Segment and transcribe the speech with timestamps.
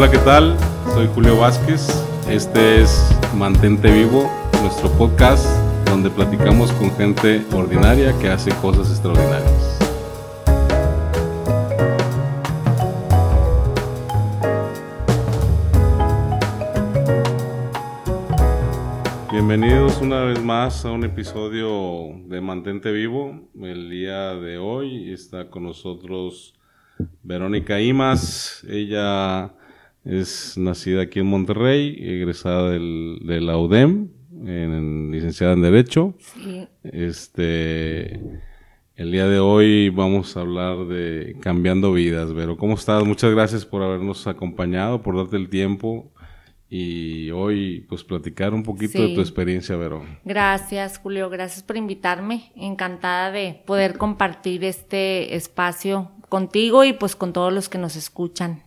[0.00, 0.56] Hola, ¿qué tal?
[0.94, 1.86] Soy Julio Vázquez.
[2.26, 4.30] Este es Mantente Vivo,
[4.62, 5.44] nuestro podcast
[5.84, 9.78] donde platicamos con gente ordinaria que hace cosas extraordinarias.
[19.30, 23.50] Bienvenidos una vez más a un episodio de Mantente Vivo.
[23.60, 26.54] El día de hoy está con nosotros
[27.22, 28.64] Verónica Imas.
[28.66, 29.59] Ella
[30.04, 34.08] es nacida aquí en Monterrey, egresada del, de la UDEM,
[34.46, 36.14] en, licenciada en Derecho.
[36.82, 38.20] Este,
[38.96, 42.56] el día de hoy vamos a hablar de cambiando vidas, Vero.
[42.56, 43.04] ¿Cómo estás?
[43.04, 46.10] Muchas gracias por habernos acompañado, por darte el tiempo
[46.68, 50.04] y hoy pues platicar un poquito de tu experiencia, Vero.
[50.24, 51.28] Gracias, Julio.
[51.28, 52.52] Gracias por invitarme.
[52.54, 58.62] Encantada de poder compartir este espacio contigo y pues con todos los que nos escuchan.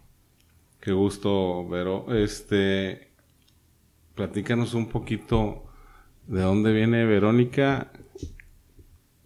[0.83, 2.07] Qué gusto, Vero.
[2.13, 3.07] Este,
[4.15, 5.63] platícanos un poquito
[6.27, 7.93] de dónde viene Verónica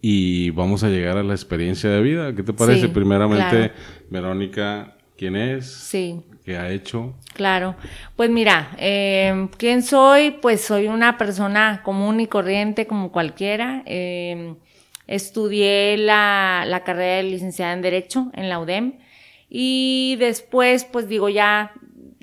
[0.00, 2.32] y vamos a llegar a la experiencia de vida.
[2.32, 2.88] ¿Qué te parece?
[2.88, 3.72] Primeramente,
[4.08, 5.66] Verónica, ¿quién es?
[5.66, 6.20] Sí.
[6.44, 7.16] ¿Qué ha hecho?
[7.34, 7.74] Claro.
[8.14, 10.30] Pues mira, eh, ¿quién soy?
[10.30, 13.82] Pues soy una persona común y corriente como cualquiera.
[13.84, 14.54] Eh,
[15.08, 18.92] estudié la, la carrera de licenciada en Derecho en la UDEM.
[19.48, 21.72] Y después, pues digo, ya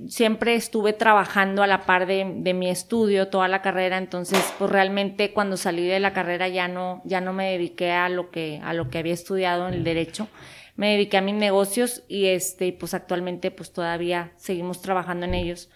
[0.07, 4.69] siempre estuve trabajando a la par de, de, mi estudio toda la carrera, entonces pues
[4.69, 8.61] realmente cuando salí de la carrera ya no, ya no me dediqué a lo que,
[8.63, 10.27] a lo que había estudiado en el derecho,
[10.75, 15.69] me dediqué a mis negocios y este, pues actualmente pues todavía seguimos trabajando en ellos.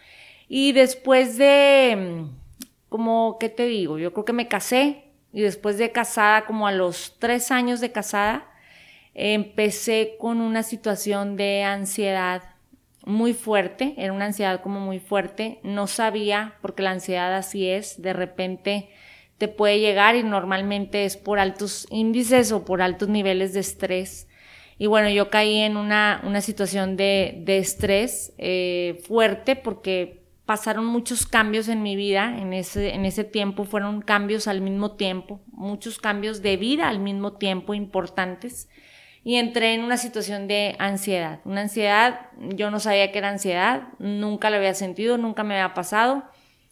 [0.48, 2.26] Y después de,
[2.90, 3.98] como, ¿qué te digo?
[3.98, 7.92] Yo creo que me casé y después de casada, como a los tres años de
[7.92, 8.49] casada,
[9.14, 12.44] empecé con una situación de ansiedad
[13.06, 18.02] muy fuerte, era una ansiedad como muy fuerte, no sabía, porque la ansiedad así es,
[18.02, 18.90] de repente
[19.38, 24.28] te puede llegar y normalmente es por altos índices o por altos niveles de estrés.
[24.78, 30.86] Y bueno, yo caí en una, una situación de, de estrés eh, fuerte porque pasaron
[30.86, 35.42] muchos cambios en mi vida, en ese, en ese tiempo fueron cambios al mismo tiempo,
[35.52, 38.68] muchos cambios de vida al mismo tiempo importantes
[39.30, 41.40] y entré en una situación de ansiedad.
[41.46, 45.76] Una ansiedad, yo no sabía que era ansiedad, nunca lo había sentido, nunca me había
[45.76, 46.24] pasado,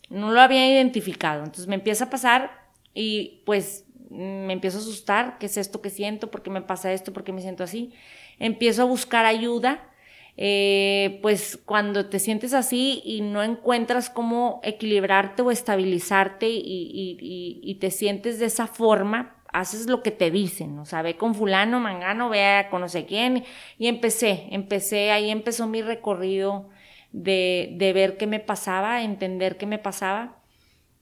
[0.09, 1.43] no lo había identificado.
[1.43, 2.49] Entonces me empieza a pasar
[2.95, 6.31] y pues me empiezo a asustar, ¿qué es esto que siento?
[6.31, 7.13] ¿Por qué me pasa esto?
[7.13, 7.93] ¿Por qué me siento así?
[8.39, 9.91] Empiezo a buscar ayuda.
[10.35, 17.91] Eh, pues cuando te sientes así y no encuentras cómo equilibrarte o estabilizarte y te
[17.91, 22.29] sientes de esa forma, haces lo que te dicen, o sea, ve con fulano, mangano,
[22.29, 23.43] ve a no sé quién.
[23.77, 26.69] Y empecé, empecé, ahí empezó mi recorrido
[27.11, 30.37] de, de ver qué me pasaba, entender qué me pasaba.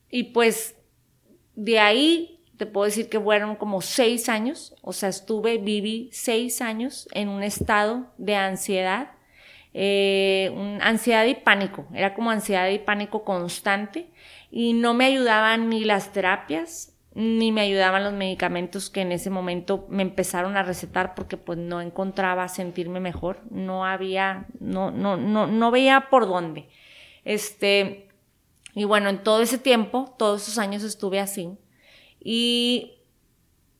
[0.09, 0.77] Y pues
[1.55, 6.61] de ahí te puedo decir que fueron como seis años, o sea, estuve, viví seis
[6.61, 9.11] años en un estado de ansiedad,
[9.73, 14.09] eh, ansiedad y pánico, era como ansiedad y pánico constante
[14.49, 19.29] y no me ayudaban ni las terapias, ni me ayudaban los medicamentos que en ese
[19.29, 25.15] momento me empezaron a recetar porque pues no encontraba sentirme mejor, no había, no, no,
[25.15, 26.67] no, no veía por dónde.
[27.23, 28.09] Este,
[28.73, 31.57] y bueno, en todo ese tiempo, todos esos años estuve así
[32.19, 32.99] y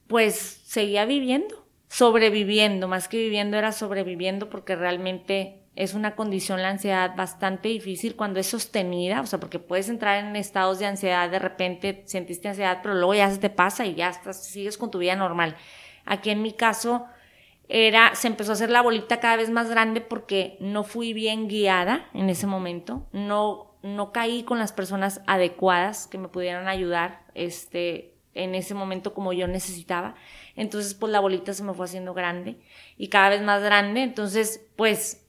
[0.08, 6.70] pues seguía viviendo, sobreviviendo, más que viviendo era sobreviviendo porque realmente es una condición, la
[6.70, 11.30] ansiedad, bastante difícil cuando es sostenida, o sea, porque puedes entrar en estados de ansiedad,
[11.30, 14.90] de repente sentiste ansiedad, pero luego ya se te pasa y ya estás, sigues con
[14.90, 15.56] tu vida normal.
[16.06, 17.06] Aquí en mi caso
[17.68, 21.50] era, se empezó a hacer la bolita cada vez más grande porque no fui bien
[21.50, 27.26] guiada en ese momento, no, no caí con las personas adecuadas que me pudieran ayudar,
[27.34, 30.16] este, en ese momento como yo necesitaba.
[30.56, 32.60] Entonces, pues la bolita se me fue haciendo grande
[32.98, 34.04] y cada vez más grande.
[34.04, 35.25] Entonces, pues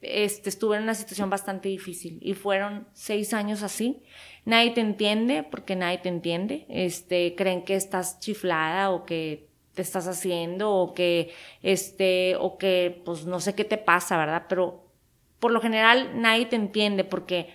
[0.00, 4.02] este, estuve en una situación bastante difícil y fueron seis años así.
[4.44, 6.66] Nadie te entiende porque nadie te entiende.
[6.68, 13.02] Este, creen que estás chiflada o que te estás haciendo o que, este, o que,
[13.04, 14.46] pues no sé qué te pasa, ¿verdad?
[14.48, 14.84] Pero
[15.38, 17.48] por lo general nadie te entiende porque,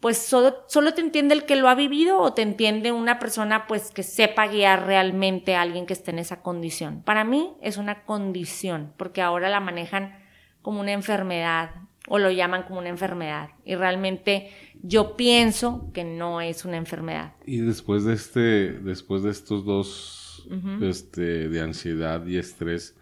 [0.00, 3.66] pues solo, solo te entiende el que lo ha vivido o te entiende una persona,
[3.66, 7.02] pues que sepa guiar realmente a alguien que esté en esa condición.
[7.02, 10.18] Para mí es una condición porque ahora la manejan
[10.62, 11.70] como una enfermedad,
[12.08, 13.50] o lo llaman como una enfermedad.
[13.64, 14.50] Y realmente
[14.82, 17.34] yo pienso que no es una enfermedad.
[17.46, 18.40] Y después de este,
[18.72, 20.48] después de estos dos,
[20.80, 22.96] este, de ansiedad y estrés,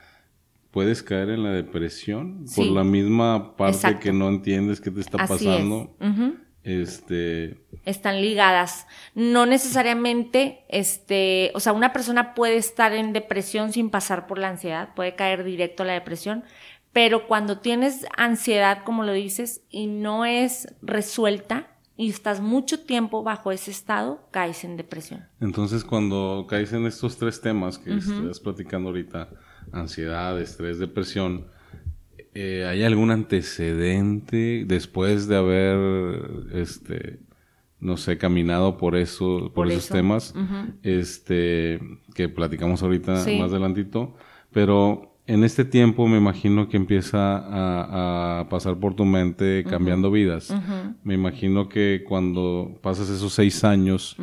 [0.71, 5.27] puedes caer en la depresión por la misma parte que no entiendes qué te está
[5.27, 5.97] pasando.
[6.65, 8.87] Este están ligadas.
[9.15, 14.51] No necesariamente este, o sea, una persona puede estar en depresión sin pasar por la
[14.51, 16.45] ansiedad, puede caer directo a la depresión,
[16.93, 23.25] pero cuando tienes ansiedad, como lo dices, y no es resuelta, y estás mucho tiempo
[23.25, 25.27] bajo ese estado, caes en depresión.
[25.41, 29.29] Entonces, cuando caes en estos tres temas que estás platicando ahorita,
[29.73, 31.49] ansiedad, estrés, depresión,
[32.35, 37.19] eh, ¿hay algún antecedente después de haber, este,
[37.81, 40.35] no sé, caminado por eso, por, esos temas,
[40.85, 41.81] este,
[42.15, 44.15] que platicamos ahorita más adelantito,
[44.53, 50.55] pero en este tiempo me imagino que empieza a, pasar por tu mente cambiando vidas.
[51.05, 54.17] Me imagino que cuando pasas esos seis años,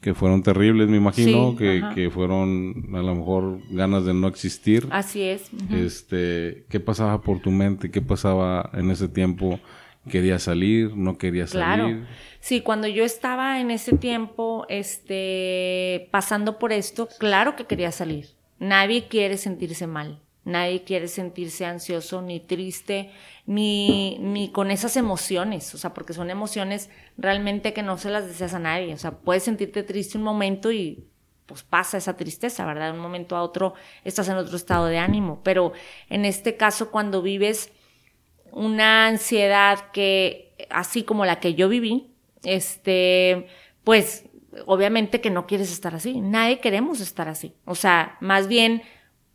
[0.00, 4.88] que fueron terribles, me imagino, que, fueron a lo mejor ganas de no existir.
[4.90, 5.50] Así es.
[5.70, 7.90] Este, ¿qué pasaba por tu mente?
[7.90, 9.60] ¿Qué pasaba en ese tiempo?
[10.08, 10.96] ¿Quería salir?
[10.96, 11.64] ¿No quería salir?
[11.64, 12.06] Claro.
[12.40, 18.28] Sí, cuando yo estaba en ese tiempo, este, pasando por esto, claro que quería salir.
[18.58, 23.10] Nadie quiere sentirse mal Nadie quiere sentirse ansioso ni triste,
[23.46, 26.88] ni, ni con esas emociones, o sea, porque son emociones
[27.18, 28.94] realmente que no se las deseas a nadie.
[28.94, 31.08] O sea, puedes sentirte triste un momento y
[31.46, 32.92] pues pasa esa tristeza, ¿verdad?
[32.92, 35.40] De un momento a otro estás en otro estado de ánimo.
[35.42, 35.72] Pero
[36.08, 37.72] en este caso, cuando vives
[38.52, 42.14] una ansiedad que, así como la que yo viví,
[42.44, 43.48] este,
[43.82, 44.26] pues
[44.66, 46.20] obviamente que no quieres estar así.
[46.20, 47.52] Nadie queremos estar así.
[47.64, 48.82] O sea, más bien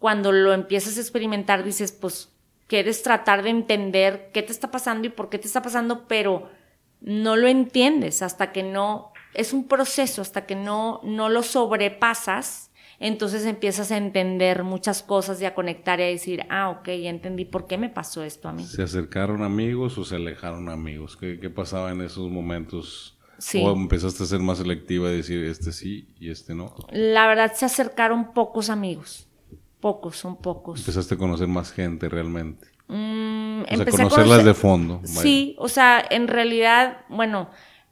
[0.01, 2.29] cuando lo empiezas a experimentar dices, pues
[2.65, 6.49] quieres tratar de entender qué te está pasando y por qué te está pasando, pero
[7.01, 12.71] no lo entiendes hasta que no, es un proceso, hasta que no, no lo sobrepasas,
[12.99, 17.11] entonces empiezas a entender muchas cosas y a conectar y a decir, ah, ok, ya
[17.11, 18.65] entendí por qué me pasó esto a mí.
[18.65, 21.15] ¿Se acercaron amigos o se alejaron amigos?
[21.15, 23.19] ¿Qué, qué pasaba en esos momentos?
[23.37, 23.61] Sí.
[23.63, 26.73] ¿O empezaste a ser más selectiva y decir, este sí y este no?
[26.89, 29.27] La verdad, se acercaron pocos amigos
[29.81, 30.79] Pocos, son pocos.
[30.79, 32.67] Empezaste a conocer más gente realmente.
[32.87, 35.01] Mm, o sea, conocerlas de fondo.
[35.03, 37.49] Sí, o sea, en realidad, bueno,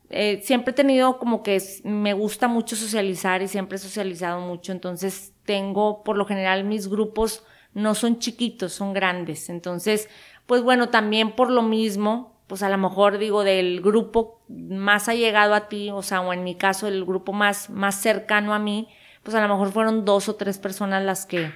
[0.09, 4.71] eh, siempre he tenido como que me gusta mucho socializar y siempre he socializado mucho,
[4.71, 7.43] entonces tengo, por lo general, mis grupos
[7.73, 9.49] no son chiquitos, son grandes.
[9.49, 10.09] Entonces,
[10.45, 15.53] pues bueno, también por lo mismo, pues a lo mejor digo del grupo más allegado
[15.53, 18.87] a ti, o sea, o en mi caso el grupo más, más cercano a mí,
[19.23, 21.51] pues a lo mejor fueron dos o tres personas las que,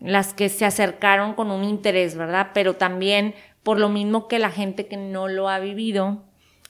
[0.00, 2.50] las que se acercaron con un interés, ¿verdad?
[2.54, 6.22] Pero también por lo mismo que la gente que no lo ha vivido,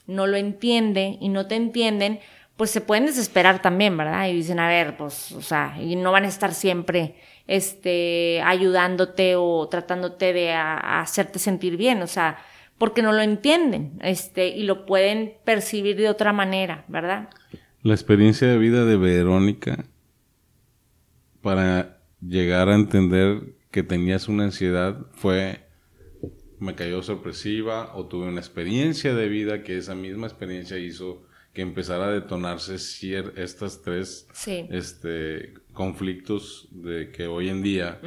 [0.06, 2.20] no lo entiende y no te entienden,
[2.56, 4.28] pues se pueden desesperar también, ¿verdad?
[4.28, 7.14] Y dicen, a ver, pues, o sea, y no van a estar siempre,
[7.46, 12.38] este, ayudándote o tratándote de hacerte sentir bien, o sea,
[12.78, 17.28] porque no lo entienden, este, y lo pueden percibir de otra manera, ¿verdad?
[17.82, 19.84] La experiencia de vida de Verónica
[21.42, 25.68] para llegar a entender que tenías una ansiedad fue
[26.58, 31.22] me cayó sorpresiva o tuve una experiencia de vida que esa misma experiencia hizo
[31.52, 34.28] que empezara a detonarse estas tres
[34.70, 38.00] este, conflictos de que hoy en día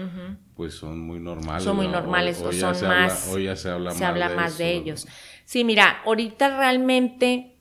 [0.56, 1.64] pues son muy normales.
[1.64, 3.28] Son muy normales, son más...
[3.30, 5.08] hoy ya se habla se más, habla de, más de ellos.
[5.44, 7.58] Sí, mira, ahorita realmente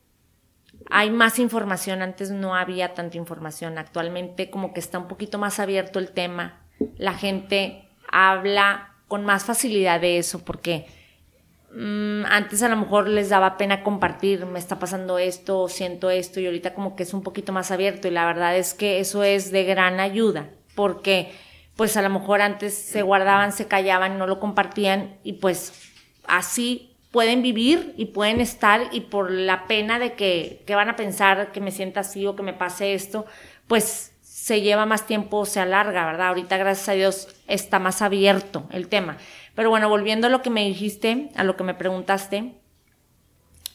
[0.90, 5.60] hay más información, antes no había tanta información, actualmente como que está un poquito más
[5.60, 6.60] abierto el tema,
[6.96, 10.86] la gente habla con más facilidad de eso, porque
[11.74, 16.40] mm, antes a lo mejor les daba pena compartir, me está pasando esto, siento esto,
[16.40, 19.22] y ahorita como que es un poquito más abierto, y la verdad es que eso
[19.22, 21.32] es de gran ayuda, porque
[21.76, 25.72] pues a lo mejor antes se guardaban, se callaban, no lo compartían, y pues
[26.26, 30.96] así pueden vivir y pueden estar y por la pena de que, que, van a
[30.96, 33.26] pensar que me sienta así o que me pase esto,
[33.66, 36.28] pues se lleva más tiempo, se alarga, ¿verdad?
[36.28, 39.16] Ahorita, gracias a Dios, está más abierto el tema.
[39.54, 42.54] Pero bueno, volviendo a lo que me dijiste, a lo que me preguntaste,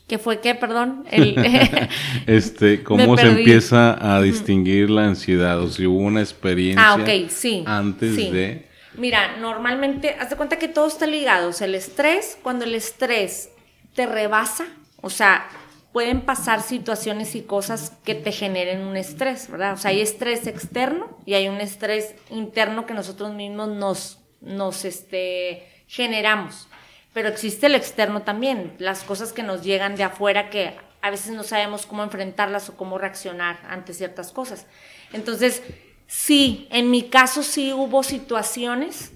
[0.08, 1.06] ¿qué fue qué, perdón?
[2.27, 5.60] este, ¿cómo se empieza a distinguir la ansiedad?
[5.60, 10.68] O si hubo una experiencia ah, sí, antes de Mira, normalmente, haz de cuenta que
[10.68, 11.50] todo está ligado.
[11.50, 13.50] O sea, el estrés, cuando el estrés
[13.94, 14.68] te rebasa,
[15.02, 15.48] o sea,
[15.96, 19.74] pueden pasar situaciones y cosas que te generen un estrés, ¿verdad?
[19.74, 24.84] O sea, hay estrés externo y hay un estrés interno que nosotros mismos nos, nos
[24.84, 26.68] este, generamos.
[27.14, 31.32] Pero existe el externo también, las cosas que nos llegan de afuera que a veces
[31.32, 34.66] no sabemos cómo enfrentarlas o cómo reaccionar ante ciertas cosas.
[35.14, 35.62] Entonces,
[36.08, 39.12] Sí, en mi caso sí hubo situaciones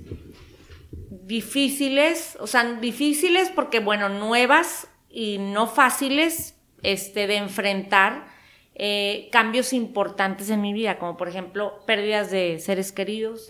[1.30, 8.28] difíciles, o sea, difíciles porque, bueno, nuevas y no fáciles este, de enfrentar
[8.74, 13.48] eh, cambios importantes en mi vida, como por ejemplo pérdidas de seres queridos,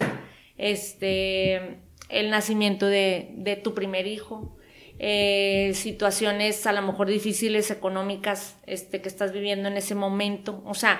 [0.57, 1.77] este,
[2.09, 4.57] el nacimiento de, tu primer hijo,
[4.97, 10.61] eh, situaciones a lo mejor difíciles económicas este, que estás viviendo en ese momento.
[10.65, 10.99] O sea,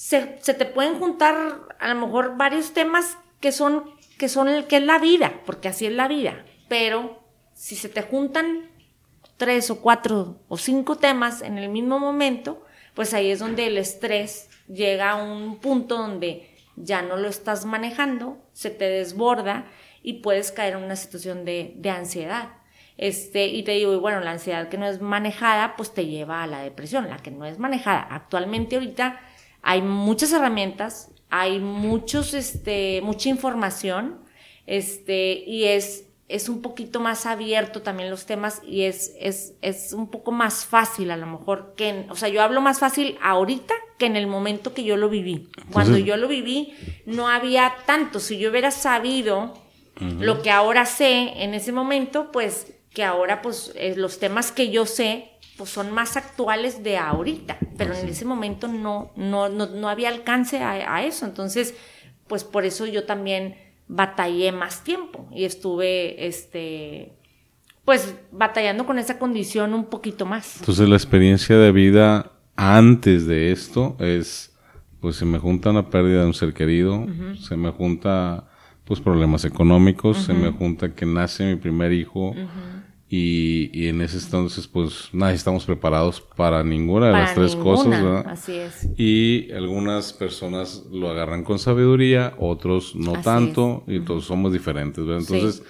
[0.00, 3.84] se, te pueden juntar a lo mejor varios temas que son,
[4.16, 6.42] que son, que es la vida, porque así es la vida.
[6.68, 8.70] Pero si se te juntan
[9.36, 12.64] tres o cuatro o cinco temas en el mismo momento,
[12.94, 17.66] pues ahí es donde el estrés llega a un punto donde ya no lo estás
[17.66, 19.66] manejando, se te desborda
[20.02, 22.54] y puedes caer en una situación de, de ansiedad.
[22.96, 26.42] Este, y te digo, y bueno, la ansiedad que no es manejada, pues te lleva
[26.42, 28.06] a la depresión, la que no es manejada.
[28.10, 29.20] Actualmente ahorita
[29.62, 34.18] hay muchas herramientas, hay muchos, este, mucha información,
[34.66, 39.92] este, y es, es un poquito más abierto también los temas y es, es, es
[39.92, 43.74] un poco más fácil a lo mejor que, o sea, yo hablo más fácil ahorita
[43.98, 45.48] que en el momento que yo lo viví.
[45.72, 46.72] Cuando yo lo viví
[47.04, 49.54] no había tanto, si yo hubiera sabido
[50.00, 54.70] lo que ahora sé en ese momento, pues que ahora pues eh, los temas que
[54.70, 55.29] yo sé
[55.60, 60.56] pues son más actuales de ahorita, pero en ese momento no, no, no, había alcance
[60.62, 61.74] a, eso, entonces
[62.28, 67.12] pues por eso yo también batallé más tiempo y estuve este
[67.84, 70.60] pues batallando con esa condición un poquito más.
[70.60, 74.56] Entonces la experiencia de vida antes de esto es
[74.98, 77.06] pues se me junta una pérdida de un ser querido,
[77.38, 78.48] se me junta
[78.86, 82.34] pues problemas económicos, se me junta que nace mi primer hijo
[83.12, 87.88] y, y, en ese entonces pues nadie estamos preparados para ninguna de las tres cosas,
[87.88, 88.24] ¿verdad?
[88.28, 88.88] Así es.
[88.96, 95.22] Y algunas personas lo agarran con sabiduría, otros no tanto, y todos somos diferentes, ¿verdad?
[95.28, 95.64] Entonces,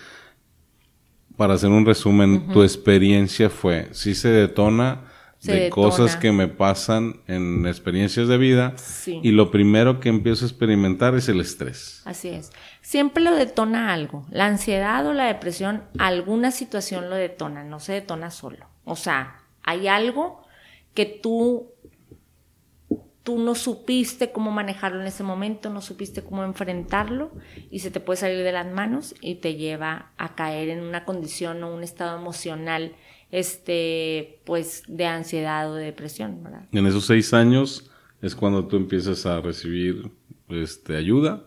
[1.38, 5.10] para hacer un resumen, tu experiencia fue, si se detona
[5.42, 8.75] de cosas que me pasan en experiencias de vida
[9.06, 12.02] y lo primero que empiezo a experimentar es el estrés.
[12.04, 12.50] Así es.
[12.82, 14.26] Siempre lo detona algo.
[14.30, 18.66] La ansiedad o la depresión, alguna situación lo detona, no se detona solo.
[18.85, 20.42] O sea, hay algo
[20.94, 21.73] que tú
[23.23, 27.32] tú no supiste cómo manejarlo en ese momento, no supiste cómo enfrentarlo
[27.70, 31.04] y se te puede salir de las manos y te lleva a caer en una
[31.04, 32.97] condición o un estado emocional
[33.30, 36.66] este, pues, de ansiedad o de depresión, ¿verdad?
[36.72, 37.90] En esos seis años
[38.22, 40.10] es cuando tú empiezas a recibir,
[40.49, 41.44] este, ayuda.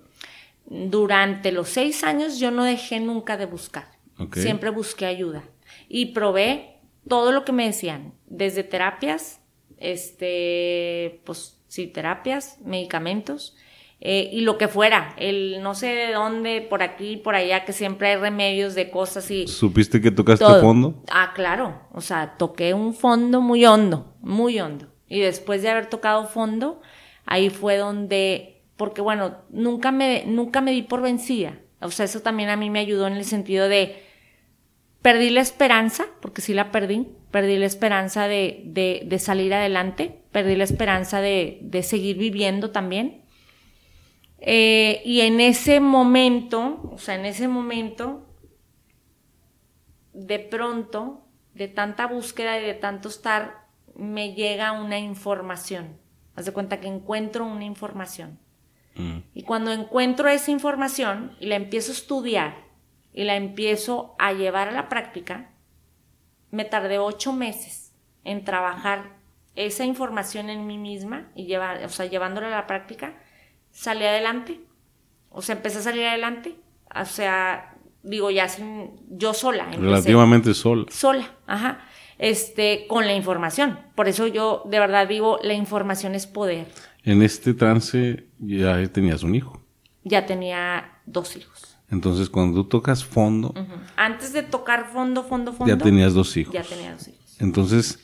[0.66, 3.88] Durante los seis años yo no dejé nunca de buscar.
[4.34, 5.44] Siempre busqué ayuda.
[5.90, 9.42] Y probé todo lo que me decían, desde terapias,
[9.78, 13.58] este, pues, sí, terapias, medicamentos,
[14.06, 17.72] eh, y lo que fuera, el no sé de dónde, por aquí, por allá, que
[17.72, 19.48] siempre hay remedios de cosas y...
[19.48, 21.02] ¿Supiste que tocaste fondo?
[21.10, 24.88] Ah, claro, o sea, toqué un fondo muy hondo, muy hondo.
[25.08, 26.82] Y después de haber tocado fondo,
[27.26, 31.60] ahí fue donde, porque bueno, nunca me, nunca me di por vencida.
[31.80, 34.04] O sea, eso también a mí me ayudó en el sentido de,
[35.02, 40.20] perdí la esperanza, porque sí la perdí, perdí la esperanza de, de, de salir adelante,
[40.34, 43.23] perdí la esperanza de, de seguir viviendo también
[44.46, 48.28] eh, y en ese momento, o sea, en ese momento,
[50.12, 55.98] de pronto, de tanta búsqueda y de tanto estar, me llega una información.
[56.36, 58.38] Haz de cuenta que encuentro una información.
[58.96, 59.20] Mm.
[59.34, 62.56] Y cuando encuentro esa información y la empiezo a estudiar
[63.14, 65.52] y la empiezo a llevar a la práctica,
[66.52, 67.94] me tardé ocho meses
[68.26, 69.16] en trabajar
[69.56, 73.23] esa información en mí misma y llevar, o sea, llevándola a la práctica
[73.74, 74.62] salí adelante.
[75.30, 76.56] O sea, empecé a salir adelante.
[76.96, 79.70] O sea, digo, ya sin, yo sola.
[79.72, 80.86] Relativamente sola.
[80.90, 81.80] Sola, ajá.
[82.20, 83.80] Este, con la información.
[83.96, 86.68] Por eso yo de verdad digo, la información es poder.
[87.04, 89.60] En este trance ya tenías un hijo.
[90.04, 91.78] Ya tenía dos hijos.
[91.90, 93.54] Entonces, cuando tú tocas fondo.
[93.96, 95.74] Antes de tocar fondo, fondo, fondo.
[95.76, 96.54] Ya tenías dos hijos.
[96.54, 97.36] Ya tenía dos hijos.
[97.40, 98.00] Entonces,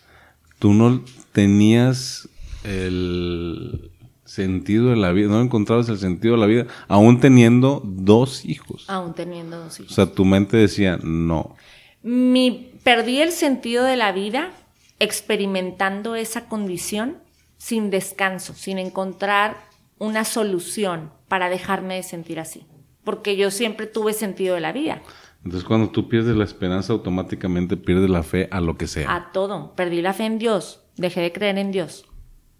[0.60, 2.30] tú no tenías
[2.64, 3.92] el
[4.30, 8.86] sentido de la vida, no encontrabas el sentido de la vida, aún teniendo dos hijos.
[8.88, 9.92] Aún teniendo dos hijos.
[9.92, 11.56] O sea, tu mente decía, no.
[12.04, 14.52] Mi, perdí el sentido de la vida
[15.00, 17.18] experimentando esa condición
[17.58, 19.58] sin descanso, sin encontrar
[19.98, 22.66] una solución para dejarme de sentir así.
[23.04, 25.02] Porque yo siempre tuve sentido de la vida.
[25.44, 29.12] Entonces, cuando tú pierdes la esperanza, automáticamente pierdes la fe a lo que sea.
[29.12, 29.74] A todo.
[29.76, 30.84] Perdí la fe en Dios.
[30.98, 32.09] Dejé de creer en Dios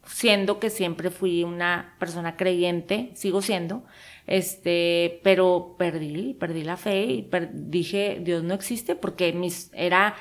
[0.10, 3.84] siendo que siempre fui una persona creyente, sigo siendo,
[4.28, 10.16] este, pero perdí, perdí la fe y dije, Dios no existe porque mis, era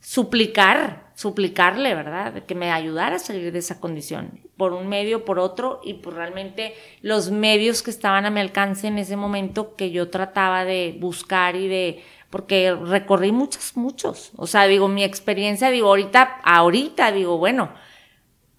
[0.00, 2.44] suplicar, suplicarle, ¿verdad?
[2.44, 6.14] Que me ayudara a salir de esa condición, por un medio, por otro, y por
[6.14, 10.96] realmente los medios que estaban a mi alcance en ese momento que yo trataba de
[10.98, 14.32] buscar y de, porque recorrí muchos, muchos.
[14.36, 17.72] O sea, digo, mi experiencia, digo, ahorita, ahorita, digo, bueno,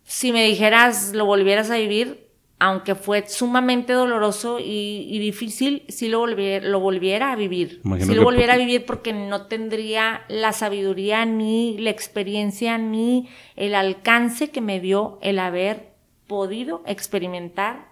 [0.07, 6.19] si me dijeras, lo volvieras a vivir, aunque fue sumamente doloroso y, difícil, si lo
[6.19, 7.81] volviera, lo volviera a vivir.
[7.99, 13.75] si lo volviera a vivir porque no tendría la sabiduría, ni la experiencia, ni el
[13.75, 15.91] alcance que me dio el haber
[16.25, 17.91] podido experimentar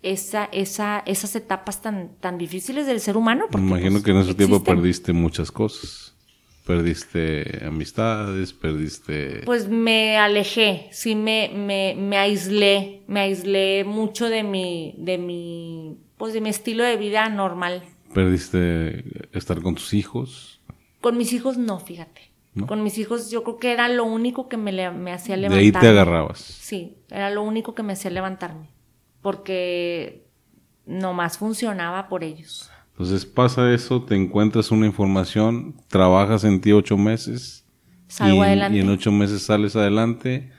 [0.00, 3.48] esa, esa, esas etapas tan, tan difíciles del ser humano.
[3.52, 6.13] Imagino pues, que en ese tiempo perdiste muchas cosas.
[6.66, 9.42] Perdiste amistades, perdiste...
[9.44, 15.98] Pues me alejé, sí me, me, me aislé, me aislé mucho de mi, de mi,
[16.16, 17.82] pues de mi estilo de vida normal.
[18.14, 19.04] ¿Perdiste
[19.36, 20.62] estar con tus hijos?
[21.02, 22.32] Con mis hijos no, fíjate.
[22.66, 25.70] Con mis hijos yo creo que era lo único que me, me hacía levantarme.
[25.70, 26.38] De ahí te agarrabas.
[26.38, 28.70] Sí, era lo único que me hacía levantarme.
[29.20, 30.28] Porque
[30.86, 32.70] nomás funcionaba por ellos.
[32.94, 37.66] Entonces pasa eso, te encuentras una información, trabajas en ti ocho meses.
[38.06, 38.78] Salgo y, adelante.
[38.78, 40.52] Y en ocho meses sales adelante.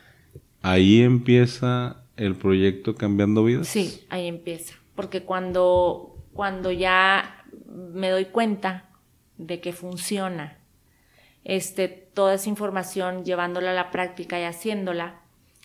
[0.62, 3.70] Ahí empieza el proyecto Cambiando Vidas.
[3.70, 4.76] Sí, ahí empieza.
[4.96, 8.90] Porque cuando, cuando ya me doy cuenta
[9.38, 10.58] de que funciona,
[11.46, 15.22] este, toda esa información, llevándola a la práctica y haciéndola,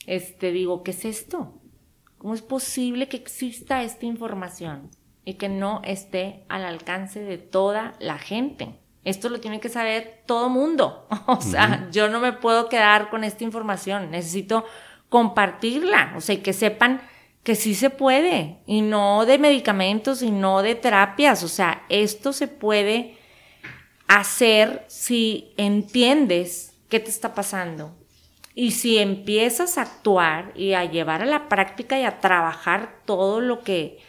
[0.07, 1.55] este, digo, ¿qué es esto?
[2.19, 4.91] ¿Cómo es posible que exista esta información?
[5.25, 8.81] Y que no esté al alcance de toda la gente.
[9.05, 11.07] Esto lo tiene que saber todo mundo.
[11.27, 14.11] O sea, yo no me puedo quedar con esta información.
[14.11, 14.65] Necesito
[15.09, 16.15] compartirla.
[16.17, 17.01] O sea, y que sepan
[17.43, 18.59] que sí se puede.
[18.67, 21.43] Y no de medicamentos y no de terapias.
[21.43, 23.17] O sea, esto se puede
[24.09, 27.97] hacer si entiendes qué te está pasando.
[28.55, 33.41] Y si empiezas a actuar y a llevar a la práctica y a trabajar todo
[33.41, 34.01] lo que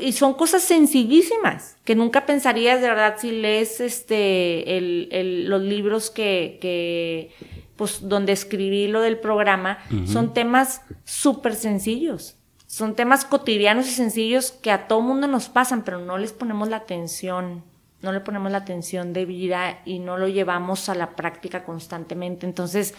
[0.00, 6.10] y son cosas sencillísimas que nunca pensarías de verdad si lees este el, los libros
[6.10, 7.32] que, que,
[7.76, 12.34] pues donde escribí lo del programa son temas súper sencillos.
[12.66, 16.68] Son temas cotidianos y sencillos que a todo mundo nos pasan pero no les ponemos
[16.68, 17.64] la atención
[18.02, 22.46] no le ponemos la atención de vida y no lo llevamos a la práctica constantemente.
[22.46, 22.94] Entonces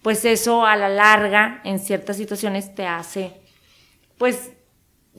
[0.00, 3.34] pues eso a la larga en ciertas situaciones te hace
[4.16, 4.52] pues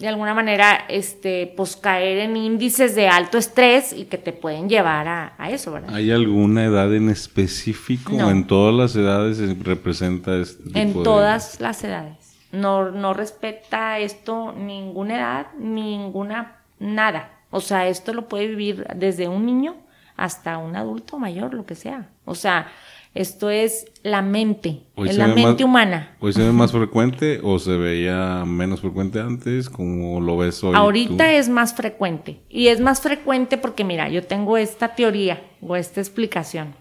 [0.01, 4.67] de alguna manera, este, pues caer en índices de alto estrés y que te pueden
[4.67, 5.93] llevar a, eso, ¿verdad?
[5.93, 11.61] ¿Hay alguna edad en específico o en todas las edades representa este tipo En todas
[11.61, 12.35] las edades.
[12.51, 17.29] No, no respeta esto ninguna edad, ninguna, nada.
[17.51, 19.75] O sea, esto lo puede vivir desde un niño
[20.17, 22.09] hasta un adulto mayor, lo que sea.
[22.25, 22.71] O sea,
[23.13, 26.15] esto es la mente, es la mente humana.
[26.21, 29.69] ¿Hoy se ve más frecuente o se veía menos frecuente antes?
[29.69, 30.75] como lo ves hoy?
[30.75, 32.39] Ahorita es más frecuente.
[32.49, 36.73] Y es más frecuente porque, mira, yo tengo esta teoría o esta explicación.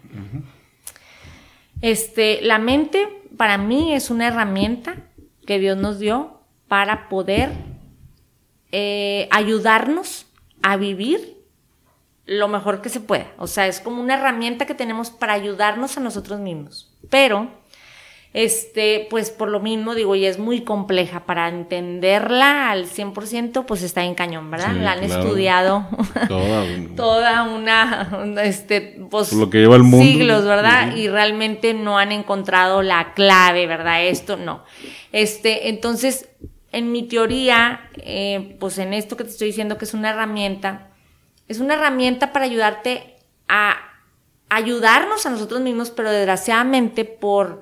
[1.81, 4.95] Este, la mente para mí es una herramienta
[5.45, 6.39] que Dios nos dio
[6.69, 7.51] para poder
[8.71, 10.27] eh, ayudarnos
[10.61, 11.40] a vivir
[12.25, 13.27] lo mejor que se pueda.
[13.37, 16.91] O sea, es como una herramienta que tenemos para ayudarnos a nosotros mismos.
[17.09, 17.49] Pero,
[18.33, 23.81] este, pues por lo mismo digo, y es muy compleja para entenderla al 100%, pues
[23.81, 24.73] está en cañón, ¿verdad?
[24.73, 25.85] la han estudiado
[26.95, 28.09] toda, una,
[28.43, 30.05] este, pues lo que lleva el mundo.
[30.05, 30.95] siglos, ¿verdad?
[30.95, 34.05] Y realmente no han encontrado la clave, ¿verdad?
[34.05, 34.63] Esto no.
[35.11, 36.29] Este, entonces,
[36.71, 40.90] en mi teoría, eh, pues en esto que te estoy diciendo que es una herramienta,
[41.51, 43.17] es una herramienta para ayudarte
[43.49, 43.75] a
[44.49, 47.61] ayudarnos a nosotros mismos, pero desgraciadamente por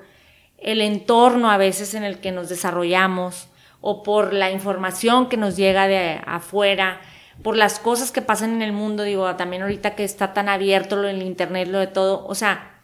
[0.58, 3.48] el entorno a veces en el que nos desarrollamos
[3.80, 7.00] o por la información que nos llega de afuera,
[7.42, 10.94] por las cosas que pasan en el mundo, digo, también ahorita que está tan abierto
[10.94, 12.80] lo del internet, lo de todo, o sea,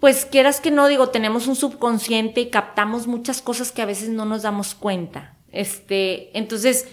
[0.00, 4.08] pues quieras que no, digo, tenemos un subconsciente y captamos muchas cosas que a veces
[4.08, 5.36] no nos damos cuenta.
[5.52, 6.88] Este, entonces,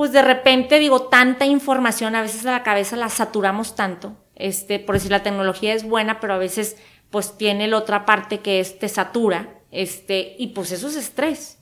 [0.00, 4.78] pues de repente digo, tanta información, a veces a la cabeza la saturamos tanto, este,
[4.78, 6.78] por decir la tecnología es buena, pero a veces
[7.10, 11.58] pues tiene la otra parte que es te satura, este, y pues eso es estrés.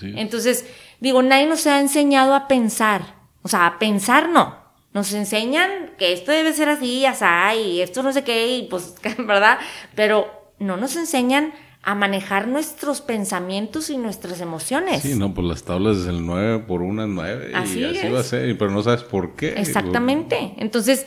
[0.00, 0.64] Entonces,
[1.00, 4.56] digo, nadie nos ha enseñado a pensar, o sea, a pensar no.
[4.92, 8.94] Nos enseñan que esto debe ser así, así, y esto no sé qué, y pues,
[9.18, 9.58] ¿verdad?
[9.96, 11.52] Pero no nos enseñan
[11.86, 15.02] a manejar nuestros pensamientos y nuestras emociones.
[15.02, 18.18] Sí, no, pues las tablas del 9 por una es 9 así y así va
[18.18, 19.50] a ser, pero no sabes por qué.
[19.52, 20.54] Exactamente.
[20.56, 21.06] Entonces,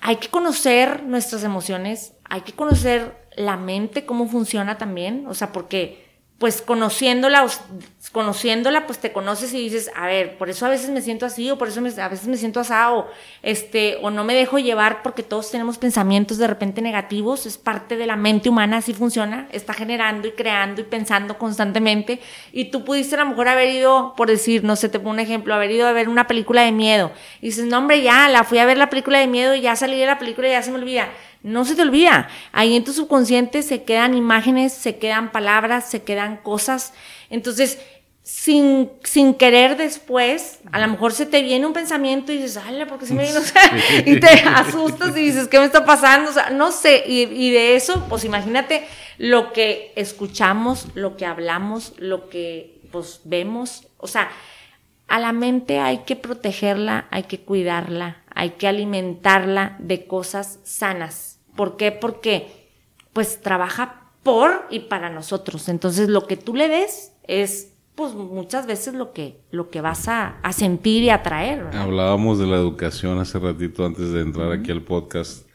[0.00, 5.52] hay que conocer nuestras emociones, hay que conocer la mente, cómo funciona también, o sea,
[5.52, 6.05] porque
[6.38, 7.46] pues conociéndola,
[8.12, 11.50] conociéndola, pues te conoces y dices, a ver, por eso a veces me siento así,
[11.50, 13.08] o por eso a veces me siento asado,
[13.42, 17.96] este, o no me dejo llevar porque todos tenemos pensamientos de repente negativos, es parte
[17.96, 22.20] de la mente humana, así funciona, está generando y creando y pensando constantemente,
[22.52, 25.20] y tú pudiste a lo mejor haber ido, por decir, no sé, te pongo un
[25.20, 28.44] ejemplo, haber ido a ver una película de miedo, y dices, no hombre, ya, la
[28.44, 30.62] fui a ver la película de miedo y ya salí de la película y ya
[30.62, 31.08] se me olvida
[31.46, 32.28] no se te olvida.
[32.50, 36.92] Ahí en tu subconsciente se quedan imágenes, se quedan palabras, se quedan cosas.
[37.30, 37.78] Entonces,
[38.24, 42.84] sin, sin querer después, a lo mejor se te viene un pensamiento y dices, ay,
[42.86, 43.38] ¿por qué se me viene?
[44.06, 46.30] y te asustas y dices, ¿qué me está pasando?
[46.30, 47.04] O sea, no sé.
[47.06, 48.84] Y, y de eso, pues imagínate
[49.16, 53.86] lo que escuchamos, lo que hablamos, lo que pues vemos.
[53.98, 54.30] O sea,
[55.06, 61.35] a la mente hay que protegerla, hay que cuidarla, hay que alimentarla de cosas sanas
[61.56, 61.92] ¿Por qué?
[61.92, 62.70] Porque
[63.12, 65.68] pues trabaja por y para nosotros.
[65.68, 70.06] Entonces lo que tú le des es pues muchas veces lo que, lo que vas
[70.08, 71.62] a, sentir y atraer.
[71.72, 75.48] Hablábamos de la educación hace ratito antes de entrar aquí al podcast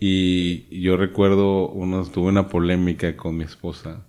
[0.00, 4.06] y yo recuerdo, uno, tuve una polémica con mi esposa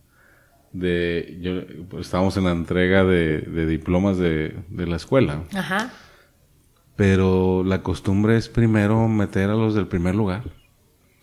[0.72, 5.44] de, yo, pues, estábamos en la entrega de, diplomas de, de, la escuela.
[5.54, 5.92] Ajá.
[6.96, 10.44] Pero la costumbre es primero meter a los del primer lugar.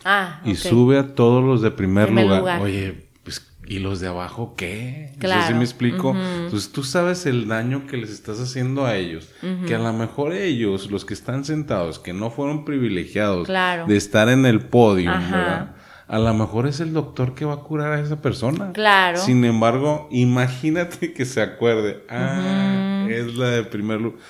[0.04, 2.60] Ah, y sube a todos los de primer, lugar.
[2.60, 5.14] Oye, pues, ¿y los de abajo qué?
[5.18, 5.46] Claro.
[5.46, 6.14] si me explico.
[6.14, 9.30] Entonces tú sabes el daño que les estás haciendo a ellos.
[9.66, 14.28] Que a lo mejor ellos, los que están sentados, que no fueron privilegiados de estar
[14.28, 15.74] en el podio, ¿verdad?
[16.06, 18.72] A lo mejor es el doctor que va a curar a esa persona.
[18.72, 19.18] Claro.
[19.18, 22.04] Sin embargo, imagínate que se acuerde.
[22.10, 24.20] Ah, es la de primer lugar.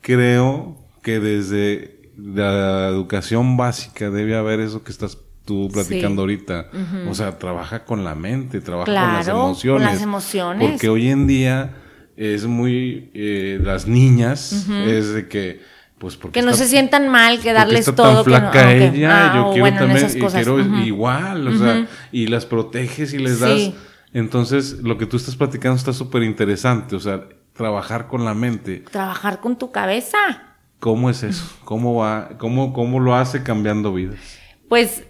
[0.00, 6.68] Creo que desde la educación básica debe haber eso que estás tú platicando ahorita.
[7.08, 9.86] O sea, trabaja con la mente, trabaja con las emociones.
[9.86, 10.70] Con las emociones.
[10.70, 11.74] Porque hoy en día
[12.16, 15.62] es muy eh, las niñas es de que
[15.98, 19.52] pues porque que no se sientan mal que darles está todo tan flaca ella yo
[19.52, 23.70] quiero también y quiero igual o sea y las proteges y les das.
[24.12, 28.84] Entonces lo que tú estás platicando está súper interesante o sea trabajar con la mente.
[28.90, 30.47] Trabajar con tu cabeza
[30.80, 31.44] ¿Cómo es eso?
[31.64, 32.30] ¿Cómo va?
[32.38, 34.38] ¿Cómo, cómo lo hace cambiando vidas?
[34.68, 35.04] Pues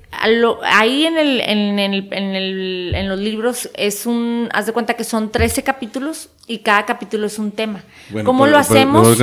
[0.62, 4.94] ahí en, el, en, el, en, el, en, los libros es un, haz de cuenta
[4.94, 7.82] que son 13 capítulos y cada capítulo es un tema.
[8.24, 9.18] ¿Cómo lo hacemos?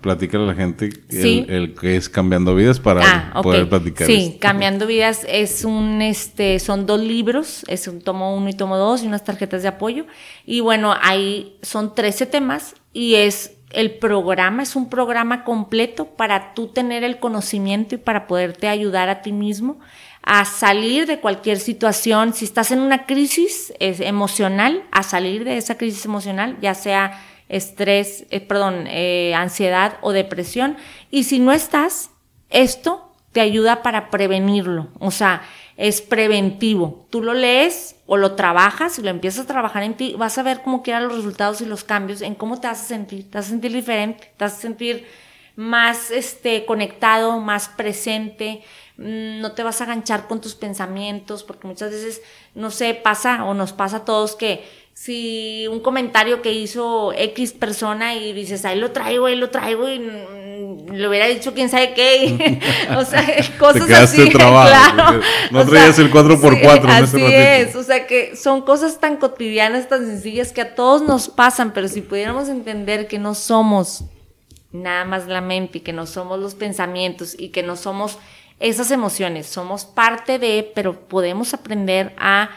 [0.00, 4.06] Platicar a la gente el, que es Cambiando Vidas para ah, poder platicar.
[4.06, 8.78] Sí, Cambiando Vidas es un, este, son dos libros, es un tomo uno y tomo
[8.78, 10.06] dos y unas tarjetas de apoyo.
[10.46, 16.54] Y bueno, ahí son 13 temas y es el programa es un programa completo para
[16.54, 19.78] tú tener el conocimiento y para poderte ayudar a ti mismo
[20.22, 22.34] a salir de cualquier situación.
[22.34, 28.26] Si estás en una crisis emocional, a salir de esa crisis emocional, ya sea estrés,
[28.30, 30.76] eh, perdón, eh, ansiedad o depresión.
[31.10, 32.10] Y si no estás,
[32.48, 34.88] esto te ayuda para prevenirlo.
[34.98, 35.42] O sea,
[35.80, 37.06] es preventivo.
[37.08, 40.42] Tú lo lees o lo trabajas y lo empiezas a trabajar en ti, vas a
[40.42, 43.30] ver cómo quedan los resultados y los cambios en cómo te vas a sentir.
[43.30, 45.06] Te vas a sentir diferente, te vas a sentir
[45.56, 48.62] más este, conectado, más presente,
[48.98, 52.20] mm, no te vas a aganchar con tus pensamientos, porque muchas veces,
[52.54, 54.62] no sé, pasa o nos pasa a todos que
[54.92, 59.88] si un comentario que hizo X persona y dices, ahí lo traigo, ahí lo traigo
[59.88, 59.98] y
[60.92, 62.60] le hubiera dicho quién sabe qué.
[62.96, 63.24] o sea,
[63.58, 64.28] cosas así.
[64.30, 65.20] claro.
[65.50, 70.06] No traías el 4x4 en Así es, o sea que son cosas tan cotidianas, tan
[70.06, 74.04] sencillas que a todos nos pasan, pero si pudiéramos entender que no somos
[74.72, 78.18] nada más la mente y que no somos los pensamientos y que no somos
[78.60, 82.50] esas emociones, somos parte de, pero podemos aprender a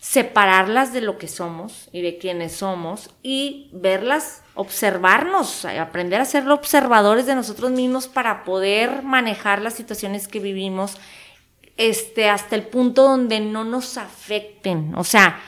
[0.00, 6.46] separarlas de lo que somos y de quienes somos y verlas, observarnos, aprender a ser
[6.50, 10.98] observadores de nosotros mismos para poder manejar las situaciones que vivimos
[11.78, 14.92] este, hasta el punto donde no nos afecten.
[14.96, 15.40] O sea,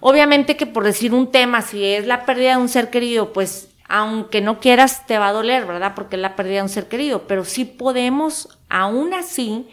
[0.00, 3.68] obviamente que por decir un tema, si es la pérdida de un ser querido, pues
[3.86, 5.92] aunque no quieras te va a doler, ¿verdad?
[5.94, 9.68] Porque es la pérdida de un ser querido, pero sí podemos, aún así,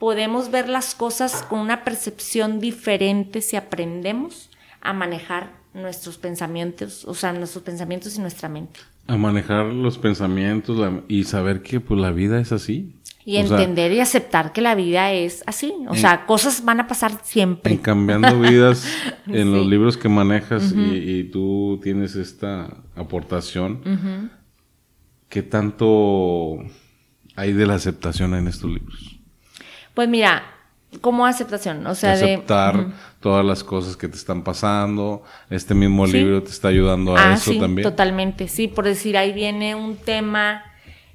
[0.00, 4.50] podemos ver las cosas con una percepción diferente si aprendemos
[4.80, 8.80] a manejar nuestros pensamientos, o sea, nuestros pensamientos y nuestra mente.
[9.06, 12.94] A manejar los pensamientos y saber que pues la vida es así.
[13.24, 15.72] Y entender y aceptar que la vida es así.
[15.88, 17.72] O sea, cosas van a pasar siempre.
[17.72, 18.84] En cambiando vidas,
[19.26, 24.30] en los libros que manejas y, tú tienes esta aportación,
[25.28, 26.58] ¿qué tanto
[27.36, 29.20] hay de la aceptación en estos libros?
[29.94, 30.42] Pues mira,
[31.00, 32.86] como aceptación, o sea, aceptar
[33.20, 35.22] todas las cosas que te están pasando.
[35.48, 37.88] Este mismo libro te está ayudando a ah, eso sí, también.
[37.88, 40.64] Totalmente, sí, por decir, ahí viene un tema,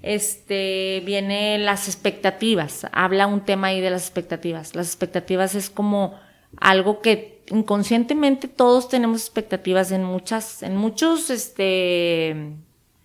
[0.02, 4.76] este, viene las expectativas, habla un tema ahí de las expectativas.
[4.76, 6.20] Las expectativas es como
[6.60, 12.56] algo que inconscientemente todos tenemos expectativas en muchas, en muchos, este,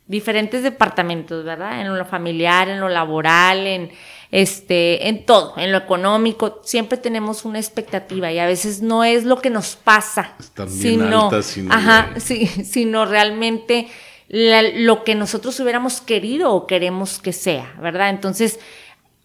[0.07, 1.81] diferentes departamentos, ¿verdad?
[1.81, 3.91] En lo familiar, en lo laboral, en
[4.33, 9.25] este, en todo, en lo económico, siempre tenemos una expectativa y a veces no es
[9.25, 10.35] lo que nos pasa,
[10.68, 11.31] sino,
[11.68, 13.88] ajá, sí, sino realmente
[14.29, 18.09] lo que nosotros hubiéramos querido o queremos que sea, ¿verdad?
[18.09, 18.59] Entonces,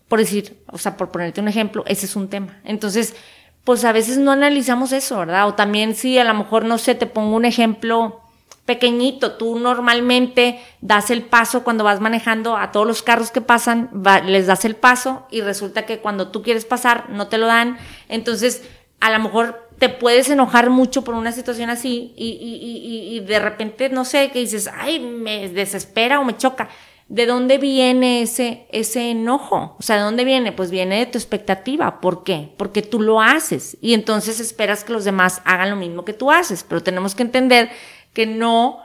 [0.09, 2.59] por decir, o sea, por ponerte un ejemplo, ese es un tema.
[2.65, 3.15] Entonces,
[3.63, 5.47] pues a veces no analizamos eso, ¿verdad?
[5.47, 8.21] O también si a lo mejor, no sé, te pongo un ejemplo,
[8.67, 9.31] pequeñito.
[9.31, 13.89] Tú normalmente das el paso cuando vas manejando a todos los carros que pasan,
[14.25, 17.79] les das el paso y resulta que cuando tú quieres pasar no te lo dan.
[18.09, 18.61] Entonces,
[18.99, 23.19] a lo mejor te puedes enojar mucho por una situación así y, y, y, y
[23.21, 26.69] de repente, no sé, que dices, ay, me desespera o me choca.
[27.09, 29.77] ¿De dónde viene ese, ese enojo?
[29.79, 30.51] O sea, ¿de dónde viene?
[30.51, 32.01] Pues viene de tu expectativa.
[32.01, 32.53] ¿Por qué?
[32.57, 36.31] Porque tú lo haces y entonces esperas que los demás hagan lo mismo que tú
[36.31, 36.65] haces.
[36.67, 37.69] Pero tenemos que entender
[38.13, 38.79] que no,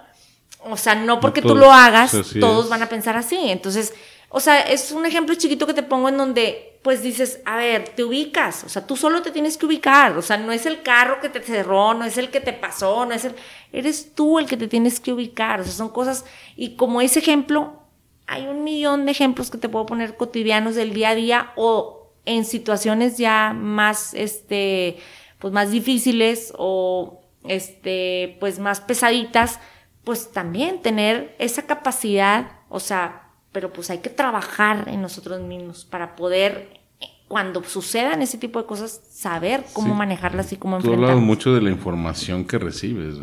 [0.65, 3.51] o sea, no porque tú lo hagas, todos van a pensar así.
[3.51, 3.95] Entonces,
[4.29, 7.91] o sea, es un ejemplo chiquito que te pongo en donde, pues dices, a ver,
[7.91, 10.83] te ubicas, o sea, tú solo te tienes que ubicar, o sea, no es el
[10.83, 13.35] carro que te cerró, no es el que te pasó, no es el,
[13.73, 16.25] eres tú el que te tienes que ubicar, o sea, son cosas,
[16.57, 17.83] y como ese ejemplo,
[18.27, 22.11] hay un millón de ejemplos que te puedo poner cotidianos del día a día o
[22.25, 24.97] en situaciones ya más, este,
[25.39, 29.61] pues más difíciles o este, pues más pesaditas,
[30.05, 35.85] pues también tener esa capacidad, o sea, pero pues hay que trabajar en nosotros mismos
[35.85, 36.81] para poder
[37.29, 41.09] cuando sucedan ese tipo de cosas, saber cómo manejarlas y cómo enfrentarlas.
[41.09, 43.15] Tú hablas mucho de la información que recibes.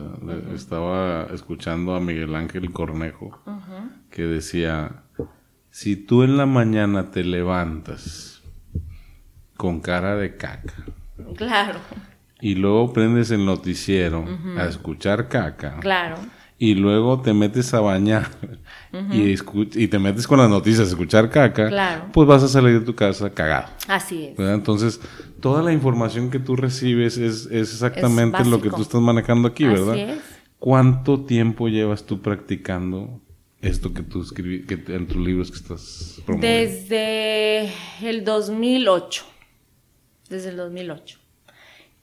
[0.55, 3.39] Estaba escuchando a Miguel Ángel Cornejo
[4.09, 5.03] que decía,
[5.69, 8.41] si tú en la mañana te levantas
[9.57, 10.73] con cara de caca,
[11.35, 11.79] claro
[12.41, 14.25] y luego prendes el noticiero
[14.57, 15.79] a escuchar caca.
[15.79, 16.17] Claro.
[16.57, 18.27] Y luego te metes a bañar
[19.11, 22.05] y, y, te metes con las noticias a escuchar caca, claro.
[22.11, 23.69] pues vas a salir de tu casa cagado.
[23.87, 24.39] Así es.
[24.39, 24.99] Entonces,
[25.39, 29.65] toda la información que tú recibes es, es exactamente lo que tú estás manejando aquí,
[29.65, 29.91] ¿verdad?
[29.91, 30.19] Así es.
[30.59, 33.21] ¿Cuánto tiempo llevas tú practicando
[33.61, 36.73] esto que tú escribí, que en tus libros que estás promoviendo?
[36.73, 37.71] Desde
[38.01, 39.23] el 2008.
[40.29, 41.28] Desde el 2008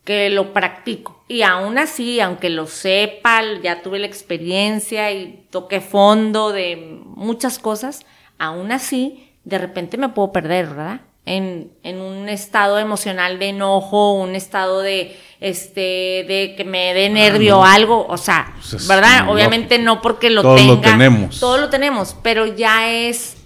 [0.07, 1.25] que lo practico.
[1.29, 7.59] Y aún así, aunque lo sepa, ya tuve la experiencia y toqué fondo de muchas
[7.59, 8.07] cosas,
[8.39, 11.01] aún así, de repente me puedo perder, ¿verdad?
[11.25, 17.11] En, en un estado emocional de enojo, un estado de, este, de que me dé
[17.11, 19.29] nervio o algo, o sea, pues ¿verdad?
[19.29, 20.75] Obviamente no porque lo todo tenga.
[20.75, 21.41] lo tenemos.
[21.41, 23.39] Todo lo tenemos, pero ya es,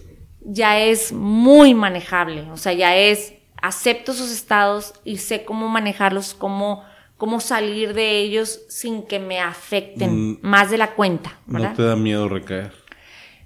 [0.42, 6.35] ya es muy manejable, o sea, ya es acepto esos estados y sé cómo manejarlos,
[6.35, 6.85] cómo,
[7.16, 10.38] cómo salir de ellos sin que me afecten mm.
[10.42, 11.38] más de la cuenta.
[11.46, 12.73] ¿No te da miedo recaer?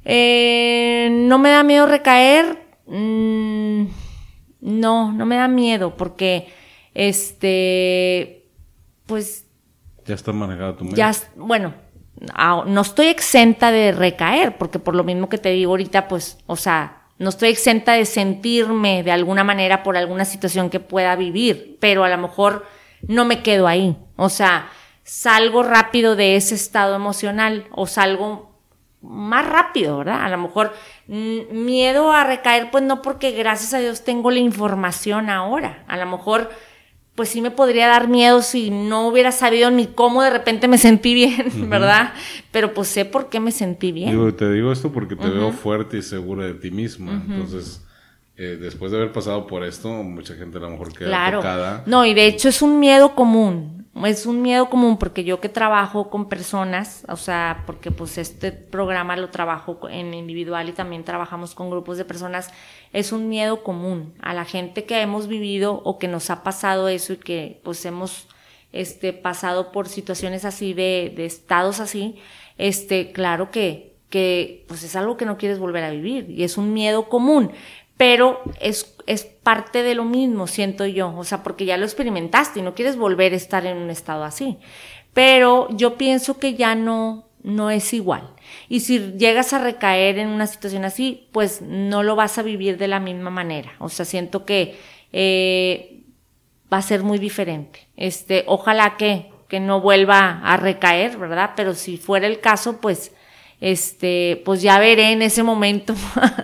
[0.04, 2.66] Eh, no me da miedo recaer.
[2.86, 3.86] Mm,
[4.60, 6.48] no, no me da miedo porque,
[6.94, 8.46] este,
[9.06, 9.46] pues...
[10.06, 10.98] Ya está manejada tu mente.
[10.98, 11.72] Ya, bueno,
[12.66, 16.56] no estoy exenta de recaer porque por lo mismo que te digo ahorita, pues, o
[16.56, 21.76] sea, no estoy exenta de sentirme de alguna manera por alguna situación que pueda vivir,
[21.80, 22.66] pero a lo mejor
[23.06, 23.96] no me quedo ahí.
[24.16, 24.68] O sea,
[25.04, 28.54] salgo rápido de ese estado emocional o salgo
[29.00, 30.24] más rápido, ¿verdad?
[30.24, 30.72] A lo mejor
[31.06, 35.84] mm, miedo a recaer, pues no porque gracias a Dios tengo la información ahora.
[35.86, 36.50] A lo mejor
[37.14, 40.78] pues sí me podría dar miedo si no hubiera sabido ni cómo de repente me
[40.78, 42.12] sentí bien, ¿verdad?
[42.50, 44.10] Pero pues sé por qué me sentí bien.
[44.10, 47.22] Digo, te digo esto porque te veo fuerte y segura de ti misma.
[47.28, 47.84] Entonces,
[48.36, 51.82] eh, después de haber pasado por esto, mucha gente a lo mejor queda claro.
[51.86, 55.48] No, y de hecho es un miedo común es un miedo común porque yo que
[55.48, 61.04] trabajo con personas, o sea, porque pues este programa lo trabajo en individual y también
[61.04, 62.50] trabajamos con grupos de personas,
[62.92, 66.88] es un miedo común a la gente que hemos vivido o que nos ha pasado
[66.88, 68.26] eso y que pues hemos
[68.72, 72.16] este, pasado por situaciones así de, de estados así,
[72.58, 76.58] este, claro que, que pues es algo que no quieres volver a vivir y es
[76.58, 77.52] un miedo común,
[77.96, 82.60] pero es, es parte de lo mismo, siento yo, o sea, porque ya lo experimentaste
[82.60, 84.58] y no quieres volver a estar en un estado así.
[85.12, 88.30] Pero yo pienso que ya no, no es igual.
[88.68, 92.78] Y si llegas a recaer en una situación así, pues no lo vas a vivir
[92.78, 93.74] de la misma manera.
[93.78, 94.76] O sea, siento que
[95.12, 96.02] eh,
[96.72, 97.86] va a ser muy diferente.
[97.96, 101.52] Este, ojalá que, que no vuelva a recaer, ¿verdad?
[101.54, 103.12] Pero si fuera el caso, pues
[103.60, 105.94] este, pues ya veré en ese momento,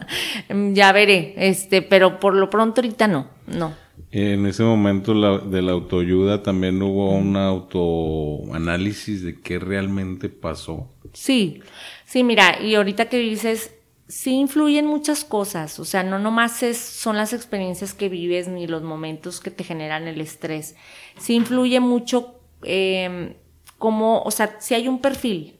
[0.72, 3.74] ya veré, este, pero por lo pronto ahorita no, no.
[4.12, 10.90] En ese momento la, de la autoayuda también hubo un autoanálisis de qué realmente pasó.
[11.12, 11.62] Sí,
[12.06, 13.72] sí, mira, y ahorita que dices,
[14.08, 18.66] sí influyen muchas cosas, o sea, no nomás es, son las experiencias que vives ni
[18.66, 20.74] los momentos que te generan el estrés,
[21.16, 23.36] sí influye mucho eh,
[23.78, 25.59] como, o sea, si hay un perfil,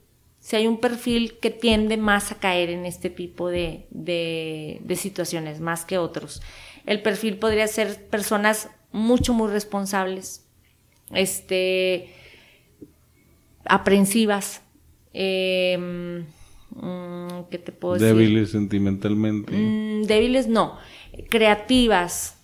[0.51, 3.87] si hay un perfil que tiende más a caer en este tipo de,
[4.97, 6.43] situaciones, más que otros.
[6.87, 10.45] El perfil podría ser personas mucho, muy responsables,
[11.13, 12.13] este,
[13.65, 14.63] aprensivas,
[15.13, 16.25] em,
[16.71, 18.09] mm, ¿qué te puedo decir?
[18.09, 19.53] Débiles sentimentalmente.
[19.53, 20.79] Mm, débiles no,
[21.29, 22.41] creativas,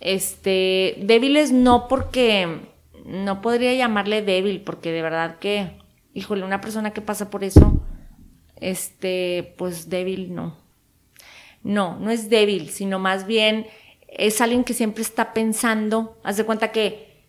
[0.00, 2.48] este, débiles no porque,
[3.06, 5.85] no podría llamarle débil, porque de verdad que
[6.16, 7.78] híjole, una persona que pasa por eso,
[8.58, 10.56] este, pues débil no.
[11.62, 13.66] No, no es débil, sino más bien
[14.08, 17.24] es alguien que siempre está pensando, haz de cuenta que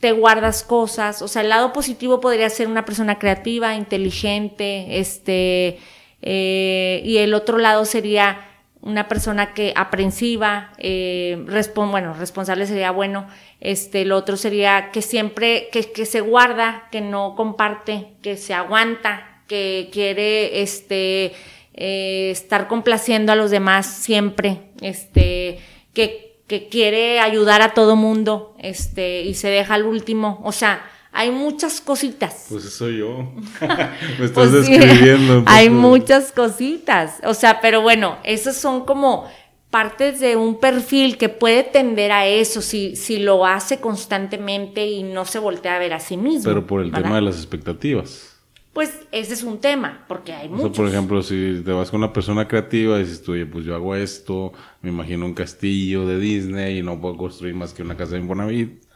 [0.00, 5.78] te guardas cosas, o sea, el lado positivo podría ser una persona creativa, inteligente, este,
[6.20, 8.49] eh, y el otro lado sería
[8.82, 11.44] una persona que aprensiva, eh,
[11.76, 13.26] bueno, responsable sería bueno,
[13.60, 18.54] este, lo otro sería que siempre, que, que, se guarda, que no comparte, que se
[18.54, 21.32] aguanta, que quiere, este,
[21.74, 25.58] eh, estar complaciendo a los demás siempre, este,
[25.92, 30.82] que, que quiere ayudar a todo mundo, este, y se deja al último, o sea,
[31.12, 32.46] hay muchas cositas.
[32.48, 33.18] Pues eso yo.
[34.18, 35.44] Me estás pues describiendo.
[35.46, 37.20] hay muchas cositas.
[37.24, 39.28] O sea, pero bueno, esas son como
[39.70, 45.02] partes de un perfil que puede tender a eso si, si lo hace constantemente y
[45.02, 46.44] no se voltea a ver a sí mismo.
[46.44, 48.26] Pero por el tema de las expectativas.
[48.72, 50.76] Pues ese es un tema, porque hay muchos.
[50.76, 53.74] por ejemplo, si te vas con una persona creativa y dices tú, oye, pues yo
[53.74, 57.96] hago esto, me imagino un castillo de Disney y no puedo construir más que una
[57.96, 58.89] casa de Infonavit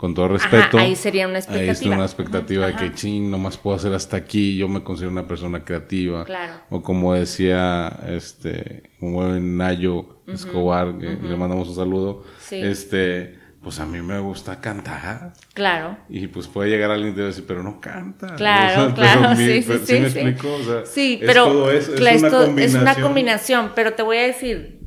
[0.00, 0.78] con todo respeto.
[0.78, 1.72] ahí sería una expectativa.
[1.72, 5.12] Ahí es una expectativa de que, ching, nomás puedo hacer hasta aquí, yo me considero
[5.12, 6.24] una persona creativa.
[6.24, 6.54] Claro.
[6.70, 13.84] O como decía, este, como Nayo Escobar, que le mandamos un saludo, este, pues a
[13.84, 15.34] mí me gusta cantar.
[15.52, 15.98] Claro.
[16.08, 18.34] Y pues puede llegar alguien y decir, pero no canta.
[18.36, 20.54] Claro, claro, sí, sí, sí, me explico?
[20.54, 22.58] O sea, sí, pero es, es, una combinación.
[22.58, 24.80] es una combinación, pero te voy a decir,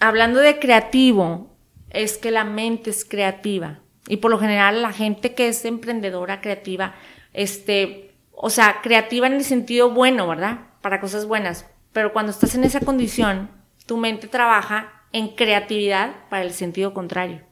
[0.00, 1.56] hablando de creativo,
[1.90, 3.82] es que la mente es creativa.
[4.08, 6.94] Y por lo general la gente que es emprendedora, creativa,
[7.34, 10.60] este, o sea, creativa en el sentido bueno, ¿verdad?
[10.80, 11.66] Para cosas buenas.
[11.92, 13.50] Pero cuando estás en esa condición,
[13.86, 17.42] tu mente trabaja en creatividad para el sentido contrario,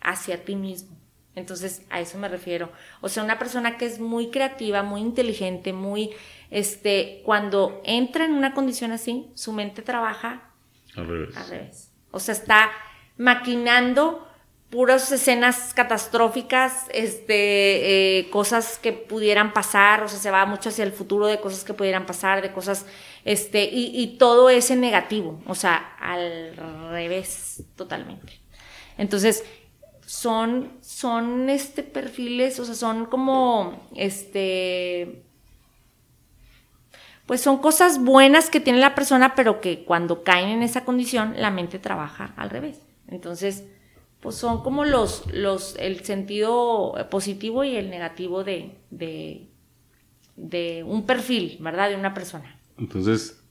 [0.00, 0.96] hacia ti mismo.
[1.34, 2.72] Entonces, a eso me refiero.
[3.00, 6.10] O sea, una persona que es muy creativa, muy inteligente, muy,
[6.50, 10.50] este, cuando entra en una condición así, su mente trabaja
[10.96, 11.36] al revés.
[11.36, 11.92] Al revés.
[12.10, 12.70] O sea, está
[13.16, 14.27] maquinando
[14.70, 20.84] puras escenas catastróficas, este, eh, cosas que pudieran pasar, o sea, se va mucho hacia
[20.84, 22.84] el futuro de cosas que pudieran pasar, de cosas,
[23.24, 26.54] este, y, todo es en negativo, o sea, al
[26.90, 28.40] revés, totalmente.
[28.98, 29.42] Entonces,
[30.04, 35.22] son, son, este, perfiles, o sea, son como, este,
[37.24, 41.34] pues son cosas buenas que tiene la persona, pero que cuando caen en esa condición,
[41.36, 42.80] la mente trabaja al revés.
[43.06, 43.64] Entonces,
[44.20, 49.48] pues son como los, los, el sentido positivo y el negativo de, de,
[50.36, 51.90] de un perfil, ¿verdad?
[51.90, 52.58] De una persona.
[52.78, 53.42] Entonces,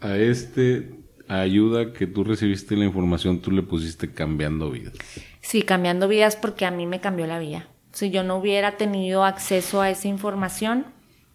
[0.00, 0.94] a este
[1.28, 4.94] ayuda que tú recibiste la información, tú le pusiste cambiando vidas.
[5.40, 7.68] Sí, cambiando vidas porque a mí me cambió la vida.
[7.92, 10.86] Si yo no hubiera tenido acceso a esa información,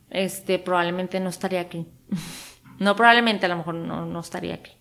[0.09, 1.87] este, probablemente no estaría aquí.
[2.79, 4.76] no probablemente, a lo mejor no, no estaría aquí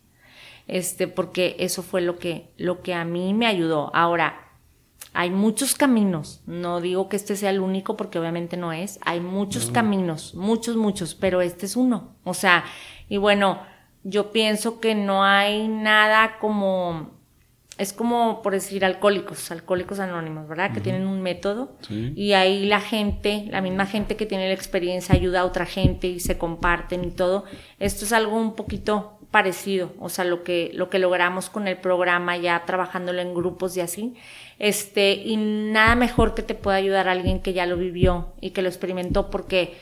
[0.67, 3.91] este, porque eso fue lo que, lo que a mí me ayudó.
[3.95, 4.47] Ahora,
[5.13, 9.21] hay muchos caminos, no digo que este sea el único porque obviamente no es, hay
[9.21, 12.17] muchos caminos, muchos, muchos, pero este es uno.
[12.23, 12.65] O sea,
[13.09, 13.61] y bueno,
[14.05, 17.17] yo pienso que no hay nada como
[17.79, 20.73] es como por decir alcohólicos, alcohólicos anónimos, ¿verdad?
[20.73, 25.15] Que tienen un método y ahí la gente, la misma gente que tiene la experiencia
[25.15, 27.45] ayuda a otra gente y se comparten y todo.
[27.79, 31.77] Esto es algo un poquito parecido, o sea, lo que, lo que logramos con el
[31.77, 34.15] programa ya trabajándolo en grupos y así.
[34.59, 38.53] Este, y nada mejor que te pueda ayudar a alguien que ya lo vivió y
[38.53, 39.77] que lo experimentó porque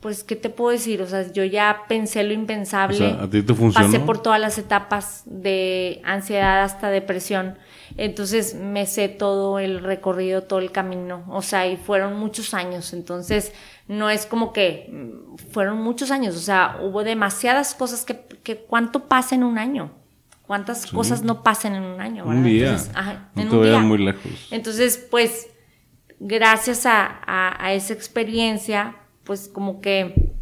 [0.00, 1.02] pues, ¿qué te puedo decir?
[1.02, 3.14] O sea, yo ya pensé lo impensable.
[3.20, 3.86] ¿a ti te funcionó?
[3.86, 7.58] Pasé por todas las etapas de ansiedad hasta depresión.
[7.96, 11.24] Entonces me sé todo el recorrido, todo el camino.
[11.28, 12.92] O sea, y fueron muchos años.
[12.92, 13.52] Entonces,
[13.86, 16.36] no es como que mm, fueron muchos años.
[16.36, 19.92] O sea, hubo demasiadas cosas que, que ¿cuánto pasa en un año?
[20.46, 22.26] ¿Cuántas cosas no pasan en un año?
[22.26, 22.76] Un día.
[23.34, 24.48] no te un muy lejos.
[24.50, 25.48] Entonces, pues,
[26.20, 30.34] gracias a, a esa experiencia, pues como que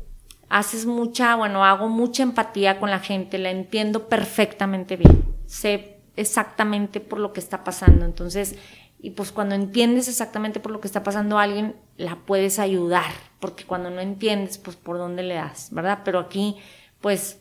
[0.48, 7.00] haces mucha, bueno, hago mucha empatía con la gente, la entiendo perfectamente bien, sé exactamente
[7.00, 8.56] por lo que está pasando, entonces,
[9.00, 13.12] y pues cuando entiendes exactamente por lo que está pasando a alguien, la puedes ayudar,
[13.40, 16.00] porque cuando no entiendes, pues por dónde le das, ¿verdad?
[16.04, 16.56] Pero aquí,
[17.00, 17.40] pues,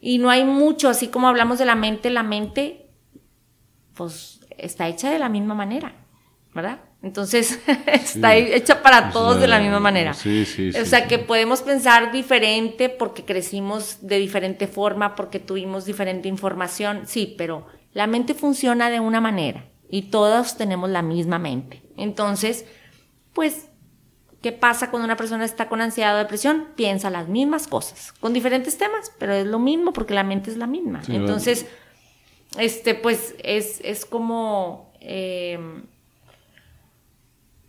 [0.00, 2.86] y no hay mucho, así como hablamos de la mente, la mente,
[3.94, 5.94] pues, está hecha de la misma manera,
[6.54, 6.80] ¿verdad?
[7.02, 10.14] Entonces, está hecha para todos de la misma manera.
[10.14, 15.84] Sí, sí, o sea, que podemos pensar diferente porque crecimos de diferente forma, porque tuvimos
[15.84, 21.38] diferente información, sí, pero la mente funciona de una manera y todos tenemos la misma
[21.38, 21.82] mente.
[21.96, 22.66] Entonces,
[23.32, 23.68] pues,
[24.42, 26.68] ¿qué pasa cuando una persona está con ansiedad o depresión?
[26.74, 30.56] Piensa las mismas cosas, con diferentes temas, pero es lo mismo porque la mente es
[30.56, 31.02] la misma.
[31.08, 31.66] Entonces,
[32.58, 34.92] este, pues, es, es como...
[35.00, 35.58] Eh,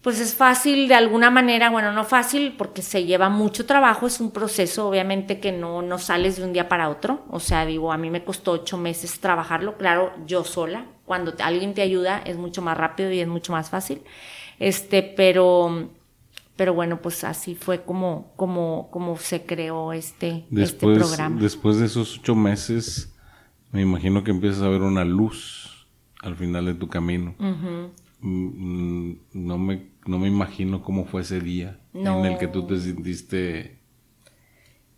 [0.06, 4.20] pues es fácil de alguna manera, bueno, no fácil porque se lleva mucho trabajo, es
[4.20, 7.92] un proceso obviamente que no, no sales de un día para otro, o sea, digo,
[7.92, 12.38] a mí me costó ocho meses trabajarlo, claro, yo sola, cuando alguien te ayuda es
[12.38, 14.04] mucho más rápido y es mucho más fácil,
[14.60, 15.90] este, pero,
[16.56, 21.42] pero bueno, pues así fue como, como, como se creó este, este programa.
[21.42, 23.12] Después de esos ocho meses,
[23.72, 25.88] me imagino que empiezas a ver una luz
[26.22, 27.34] al final de tu camino.
[27.40, 27.88] Mm,
[28.22, 32.78] mm, no me, no me imagino cómo fue ese día en el que tú te
[32.80, 33.80] sentiste.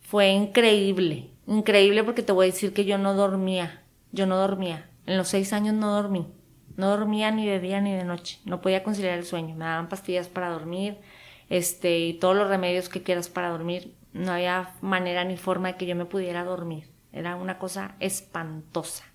[0.01, 4.89] Fue increíble, increíble porque te voy a decir que yo no dormía, yo no dormía.
[5.05, 6.27] En los seis años no dormí,
[6.75, 9.89] no dormía ni de día ni de noche, no podía conciliar el sueño, me daban
[9.89, 10.97] pastillas para dormir,
[11.49, 15.77] este, y todos los remedios que quieras para dormir, no había manera ni forma de
[15.77, 19.05] que yo me pudiera dormir, era una cosa espantosa.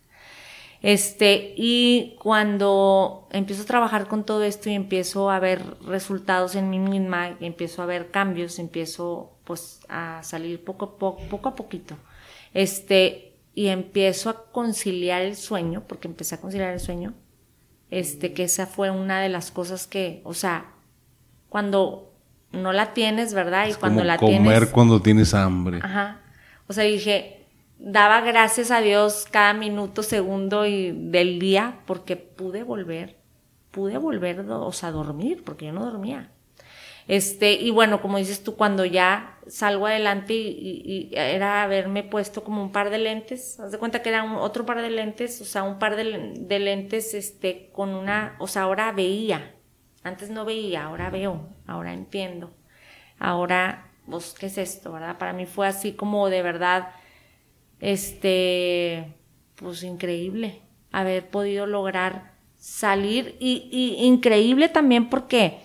[0.82, 6.70] Este, y cuando empiezo a trabajar con todo esto y empiezo a ver resultados en
[6.70, 11.54] mí misma, empiezo a ver cambios, empiezo pues a salir poco a poco, poco a
[11.54, 11.96] poquito.
[12.52, 17.14] Este, y empiezo a conciliar el sueño, porque empecé a conciliar el sueño,
[17.90, 20.72] este, que esa fue una de las cosas que, o sea,
[21.48, 22.12] cuando
[22.50, 23.68] no la tienes, ¿verdad?
[23.68, 24.38] Y cuando la tienes.
[24.38, 25.78] Comer cuando tienes hambre.
[25.82, 26.20] Ajá.
[26.66, 27.41] O sea, dije,
[27.84, 33.16] daba gracias a Dios cada minuto, segundo y del día porque pude volver,
[33.72, 36.30] pude volver, o sea, dormir, porque yo no dormía.
[37.08, 42.62] Este, y bueno, como dices tú, cuando ya salgo adelante y, era haberme puesto como
[42.62, 45.64] un par de lentes, haz de cuenta que era otro par de lentes, o sea,
[45.64, 49.56] un par de, de lentes, este, con una, o sea, ahora veía,
[50.04, 52.54] antes no veía, ahora veo, ahora entiendo,
[53.18, 55.18] ahora, pues, ¿qué es esto, verdad?
[55.18, 56.90] Para mí fue así como de verdad,
[57.82, 59.12] este,
[59.56, 60.62] pues increíble
[60.92, 65.58] haber podido lograr salir y, increíble también porque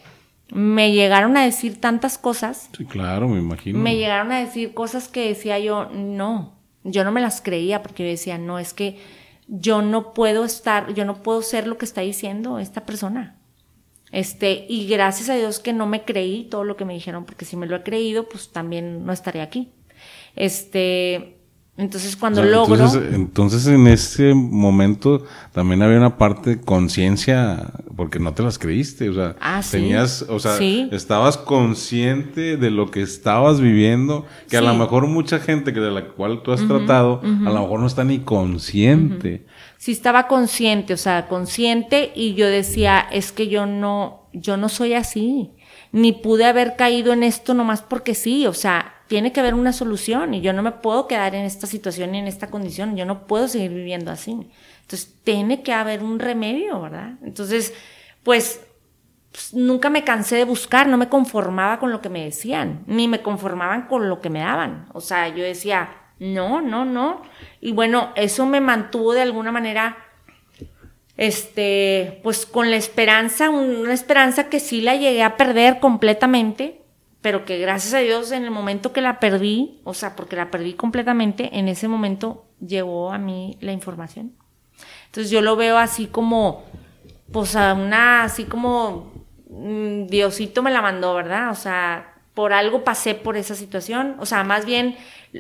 [0.50, 2.72] me llegaron a decir tantas cosas.
[2.76, 3.78] Sí, claro, me imagino.
[3.78, 8.04] Me llegaron a decir cosas que decía yo, no, yo no me las creía porque
[8.04, 8.98] yo decía, no, es que
[9.48, 13.36] yo no puedo estar, yo no puedo ser lo que está diciendo esta persona.
[14.12, 17.46] Este, y gracias a Dios que no me creí todo lo que me dijeron, porque
[17.46, 19.72] si me lo he creído, pues también no estaría aquí.
[20.36, 21.37] Este,
[21.78, 22.92] entonces cuando logro...
[23.14, 29.10] Entonces, en ese momento también había una parte de conciencia, porque no te las creíste,
[29.10, 30.58] o sea, ah, tenías, o sea,
[30.92, 35.92] estabas consciente de lo que estabas viviendo, que a lo mejor mucha gente que de
[35.92, 39.46] la cual tú has tratado, a lo mejor no está ni consciente.
[39.78, 44.68] Sí estaba consciente, o sea, consciente y yo decía, es que yo no, yo no
[44.68, 45.52] soy así,
[45.92, 49.74] ni pude haber caído en esto nomás porque sí, o sea, tiene que haber una
[49.74, 53.06] solución y yo no me puedo quedar en esta situación y en esta condición, yo
[53.06, 54.32] no puedo seguir viviendo así.
[54.82, 57.14] Entonces, tiene que haber un remedio, ¿verdad?
[57.24, 57.74] Entonces,
[58.24, 58.62] pues,
[59.32, 63.08] pues, nunca me cansé de buscar, no me conformaba con lo que me decían, ni
[63.08, 64.88] me conformaban con lo que me daban.
[64.94, 65.90] O sea, yo decía,
[66.20, 67.22] no, no, no.
[67.62, 69.98] Y bueno, eso me mantuvo de alguna manera
[71.18, 76.82] este, pues con la esperanza, una esperanza que sí la llegué a perder completamente,
[77.22, 80.52] pero que gracias a Dios en el momento que la perdí, o sea, porque la
[80.52, 84.34] perdí completamente, en ese momento llegó a mí la información.
[85.08, 86.64] Entonces yo lo veo así como,
[87.32, 89.12] pues a una, así como
[89.50, 91.52] mm, Diosito me la mandó, ¿verdad?
[91.52, 94.96] O sea, por algo pasé por esa situación, o sea, más bien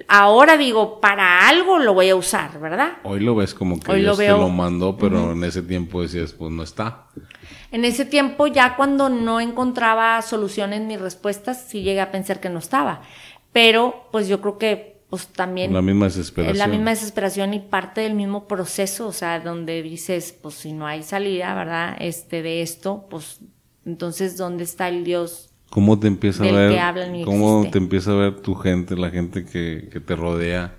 [0.07, 2.97] ahora digo, para algo lo voy a usar, ¿verdad?
[3.03, 6.51] Hoy lo ves como que Dios te lo mandó, pero en ese tiempo decías, pues
[6.51, 7.07] no está.
[7.71, 12.49] En ese tiempo ya cuando no encontraba soluciones ni respuestas, sí llegué a pensar que
[12.49, 13.01] no estaba.
[13.51, 15.73] Pero pues yo creo que pues también...
[15.73, 16.55] La misma desesperación.
[16.55, 20.73] Es la misma desesperación y parte del mismo proceso, o sea, donde dices, pues si
[20.73, 21.95] no hay salida, ¿verdad?
[21.99, 23.39] Este, de esto, pues
[23.85, 27.24] entonces, ¿dónde está el Dios ¿Cómo te empieza a ver?
[27.26, 30.76] ¿Cómo te empieza a ver tu gente, la gente que, que, te rodea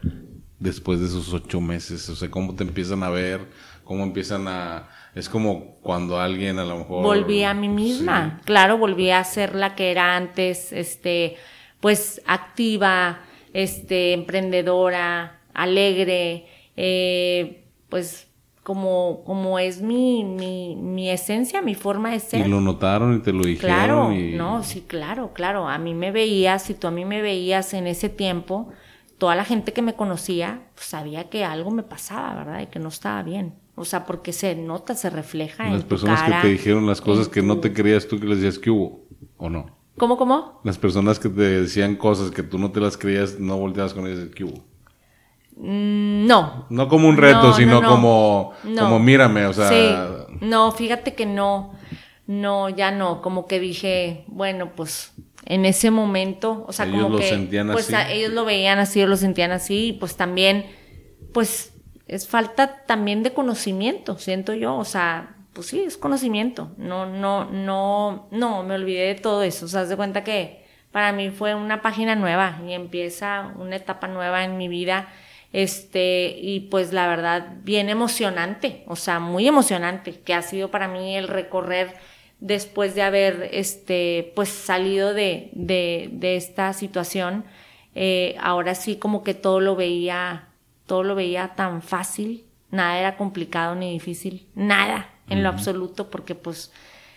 [0.58, 2.08] después de esos ocho meses?
[2.08, 3.46] O sea, ¿cómo te empiezan a ver?
[3.84, 4.88] ¿Cómo empiezan a...?
[5.14, 7.02] Es como cuando alguien a lo mejor...
[7.02, 8.40] Volví a mí misma.
[8.44, 11.36] Claro, volví a ser la que era antes, este,
[11.80, 13.20] pues activa,
[13.52, 18.27] este, emprendedora, alegre, eh, pues
[18.68, 22.46] como, como es mi, mi, mi, esencia, mi forma de ser.
[22.46, 23.74] Y lo notaron y te lo dijeron.
[23.74, 25.66] Claro, no, sí, claro, claro.
[25.66, 28.68] A mí me veías, si tú a mí me veías en ese tiempo,
[29.16, 32.60] toda la gente que me conocía pues, sabía que algo me pasaba, ¿verdad?
[32.60, 33.54] Y que no estaba bien.
[33.74, 37.00] O sea, porque se nota, se refleja las en Las personas que te dijeron las
[37.00, 39.06] cosas que no te creías tú que les decías que hubo,
[39.38, 39.78] ¿o no?
[39.96, 40.60] ¿Cómo, cómo?
[40.62, 44.06] Las personas que te decían cosas que tú no te las creías, no volteabas con
[44.06, 44.62] ellas que hubo.
[45.60, 46.66] Mm, no.
[46.70, 49.68] No como un reto, sino como, como mírame, o sea.
[49.68, 50.36] Sí.
[50.40, 51.74] No, fíjate que no,
[52.26, 55.12] no, ya no, como que dije, bueno, pues
[55.46, 59.00] en ese momento, o sea, ellos como lo que sentían pues ellos lo veían así,
[59.00, 60.66] ellos lo sentían así, y pues también,
[61.32, 61.72] pues
[62.06, 67.46] es falta también de conocimiento, siento yo, o sea, pues sí, es conocimiento, no, no,
[67.46, 71.30] no, no, me olvidé de todo eso, o sea, haz de cuenta que para mí
[71.30, 75.08] fue una página nueva y empieza una etapa nueva en mi vida
[75.52, 80.88] este, y pues la verdad, bien emocionante, o sea, muy emocionante, que ha sido para
[80.88, 81.94] mí el recorrer
[82.40, 87.44] después de haber, este, pues salido de, de, de esta situación.
[87.94, 90.48] Eh, ahora sí como que todo lo veía,
[90.86, 96.34] todo lo veía tan fácil, nada era complicado ni difícil, nada en lo absoluto, porque
[96.34, 96.70] pues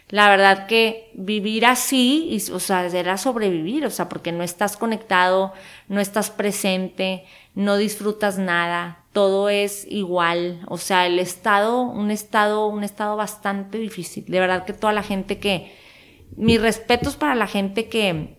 [0.09, 4.75] la verdad que vivir así, y, o sea, era sobrevivir, o sea, porque no estás
[4.75, 5.53] conectado,
[5.87, 12.67] no estás presente, no disfrutas nada, todo es igual, o sea, el estado, un estado,
[12.67, 14.25] un estado bastante difícil.
[14.25, 15.73] De verdad que toda la gente que,
[16.37, 18.37] mis respetos para la gente que,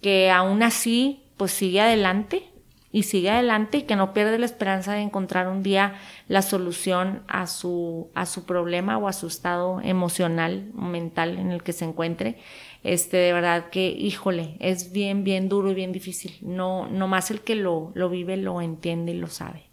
[0.00, 2.47] que aún así, pues sigue adelante,
[2.90, 5.94] y sigue adelante y que no pierde la esperanza de encontrar un día
[6.26, 11.62] la solución a su, a su problema o a su estado emocional, mental en el
[11.62, 12.38] que se encuentre.
[12.84, 16.36] Este, de verdad que, híjole, es bien, bien duro y bien difícil.
[16.40, 19.64] No, no más el que lo, lo vive lo entiende y lo sabe.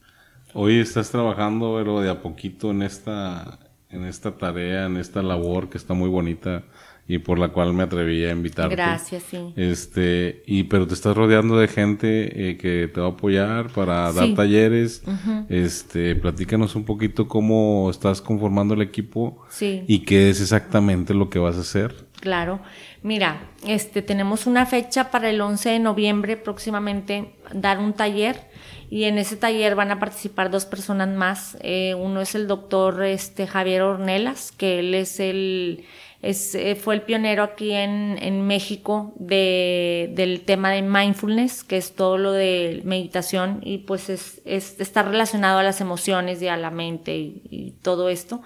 [0.53, 3.59] Hoy estás trabajando, pero de a poquito en esta,
[3.89, 6.63] en esta tarea, en esta labor que está muy bonita
[7.07, 8.75] y por la cual me atreví a invitarte.
[8.75, 9.53] Gracias, sí.
[9.55, 14.11] Este, y pero te estás rodeando de gente eh, que te va a apoyar para
[14.11, 15.03] dar talleres.
[15.49, 19.83] Este, platícanos un poquito cómo estás conformando el equipo sí.
[19.87, 22.05] y qué es exactamente lo que vas a hacer.
[22.19, 22.59] Claro.
[23.03, 28.49] Mira, este tenemos una fecha para el 11 de noviembre próximamente dar un taller
[28.89, 31.55] y en ese taller van a participar dos personas más.
[31.61, 35.85] Eh, uno es el doctor este Javier Ornelas, que él es el
[36.27, 42.17] eh, fue el pionero aquí en, México de, del tema de mindfulness, que es todo
[42.17, 47.15] lo de meditación y pues es, está relacionado a las emociones y a la mente
[47.15, 48.41] y, todo esto.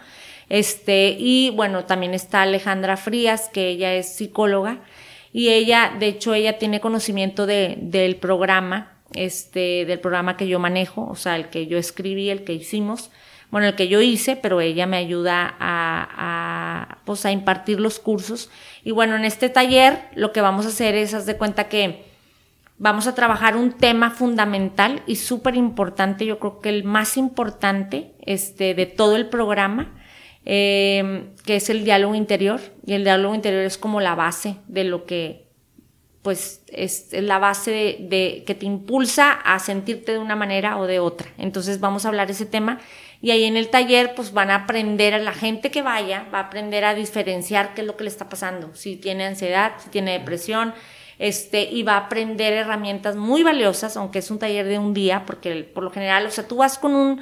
[0.49, 4.81] Este, y bueno, también está Alejandra Frías, que ella es psicóloga
[5.31, 10.59] y ella, de hecho, ella tiene conocimiento de, del programa, este, del programa que yo
[10.59, 13.09] manejo, o sea, el que yo escribí, el que hicimos
[13.51, 18.51] bueno, el que yo hice, pero ella me ayuda a, pues, a impartir los cursos.
[18.83, 22.05] Y bueno, en este taller lo que vamos a hacer es, haz de cuenta que
[22.77, 28.13] vamos a trabajar un tema fundamental y súper importante, yo creo que el más importante
[28.21, 29.95] este, de todo el programa,
[30.45, 32.61] eh, que es el diálogo interior.
[32.85, 35.47] Y el diálogo interior es como la base de lo que,
[36.21, 40.85] pues, es, la base de, de, que te impulsa a sentirte de una manera o
[40.85, 41.29] de otra.
[41.39, 42.79] Entonces vamos a hablar de ese tema
[43.21, 46.39] y ahí en el taller pues van a aprender, a la gente que vaya, va
[46.39, 49.89] a aprender a diferenciar qué es lo que le está pasando, si tiene ansiedad, si
[49.89, 50.73] tiene depresión,
[51.17, 55.25] este, y va a aprender herramientas muy valiosas, aunque es un taller de un día,
[55.25, 57.19] porque por lo general, o sea, tú vas con un,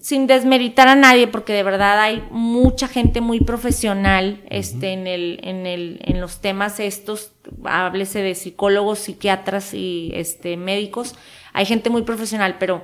[0.00, 5.38] sin desmeritar a nadie, porque de verdad hay mucha gente muy profesional este, en, el,
[5.44, 7.30] en, el, en los temas estos,
[7.62, 11.14] háblese de psicólogos, psiquiatras y este, médicos,
[11.52, 12.82] hay gente muy profesional, pero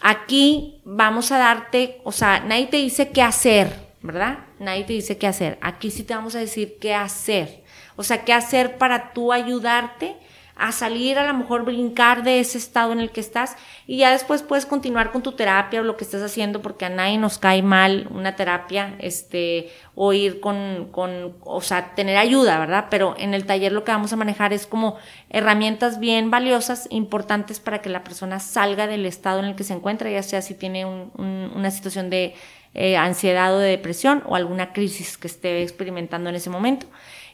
[0.00, 3.72] aquí vamos a darte, o sea, nadie te dice qué hacer,
[4.02, 4.38] ¿verdad?
[4.58, 5.58] Nadie te dice qué hacer.
[5.60, 7.64] Aquí sí te vamos a decir qué hacer.
[7.96, 10.16] O sea, qué hacer para tú ayudarte
[10.56, 14.12] a salir, a lo mejor brincar de ese estado en el que estás y ya
[14.12, 17.38] después puedes continuar con tu terapia o lo que estés haciendo porque a nadie nos
[17.38, 22.86] cae mal una terapia, este, o ir con, con, o sea, tener ayuda, ¿verdad?
[22.88, 24.96] Pero en el taller lo que vamos a manejar es como
[25.28, 29.74] herramientas bien valiosas, importantes para que la persona salga del estado en el que se
[29.74, 32.34] encuentra, ya sea si tiene una situación de
[32.74, 36.86] eh, ansiedad o de depresión o alguna crisis que esté experimentando en ese momento.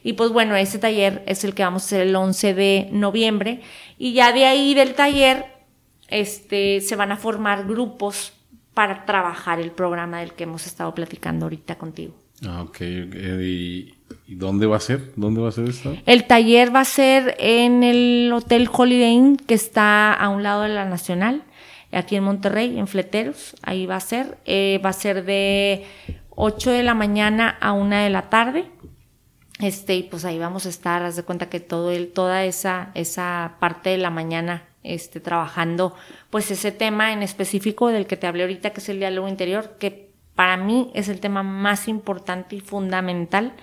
[0.03, 3.61] Y pues bueno, ese taller es el que vamos a hacer el 11 de noviembre.
[3.97, 5.45] Y ya de ahí del taller
[6.07, 8.33] este, se van a formar grupos
[8.73, 12.15] para trabajar el programa del que hemos estado platicando ahorita contigo.
[12.45, 12.81] Ah, ok.
[12.81, 13.93] ¿Y,
[14.27, 15.11] dónde va a ser?
[15.15, 15.95] ¿Dónde va a ser esto?
[16.05, 20.63] El taller va a ser en el Hotel Holiday Inn, que está a un lado
[20.63, 21.43] de la Nacional,
[21.91, 23.55] aquí en Monterrey, en Fleteros.
[23.61, 24.37] Ahí va a ser.
[24.45, 25.85] Eh, va a ser de
[26.31, 28.65] 8 de la mañana a 1 de la tarde.
[29.61, 32.91] Este, y pues ahí vamos a estar, haz de cuenta que todo el, toda esa,
[32.95, 35.95] esa parte de la mañana, este, trabajando,
[36.31, 39.77] pues ese tema en específico del que te hablé ahorita, que es el diálogo interior,
[39.79, 43.53] que para mí es el tema más importante y fundamental,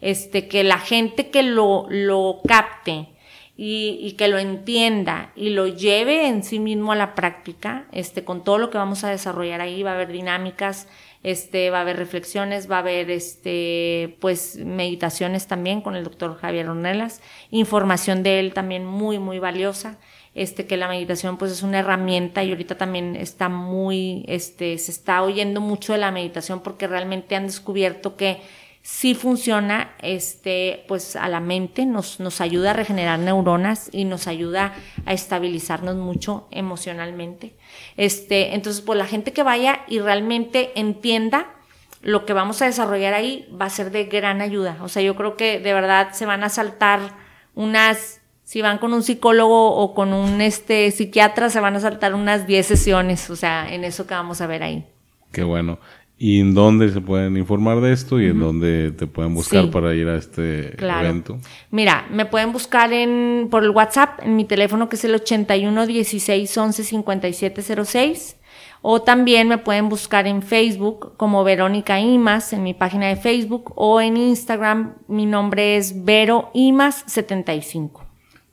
[0.00, 3.08] este, que la gente que lo, lo capte,
[3.56, 8.24] y, y, que lo entienda y lo lleve en sí mismo a la práctica, este,
[8.24, 10.88] con todo lo que vamos a desarrollar ahí, va a haber dinámicas,
[11.24, 16.36] este, va a haber reflexiones, va a haber este, pues meditaciones también con el doctor
[16.36, 19.98] Javier Ornelas, información de él también muy, muy valiosa,
[20.34, 24.90] este, que la meditación pues es una herramienta y ahorita también está muy, este, se
[24.90, 28.42] está oyendo mucho de la meditación porque realmente han descubierto que
[28.84, 34.26] sí funciona este, pues a la mente, nos, nos ayuda a regenerar neuronas y nos
[34.26, 34.74] ayuda
[35.06, 37.54] a estabilizarnos mucho emocionalmente.
[37.96, 41.46] Este, entonces, pues la gente que vaya y realmente entienda
[42.02, 44.76] lo que vamos a desarrollar ahí va a ser de gran ayuda.
[44.82, 47.00] O sea, yo creo que de verdad se van a saltar
[47.54, 52.12] unas, si van con un psicólogo o con un este, psiquiatra, se van a saltar
[52.12, 54.86] unas 10 sesiones, o sea, en eso que vamos a ver ahí.
[55.32, 55.78] Qué bueno
[56.16, 59.94] y en dónde se pueden informar de esto y en dónde te pueden buscar para
[59.94, 61.38] ir a este evento.
[61.70, 65.86] Mira, me pueden buscar en por el WhatsApp en mi teléfono que es el 81
[65.86, 68.36] 16 11 57 06
[68.82, 73.72] o también me pueden buscar en Facebook como Verónica Imas en mi página de Facebook
[73.74, 78.04] o en Instagram mi nombre es Vero Imas 75.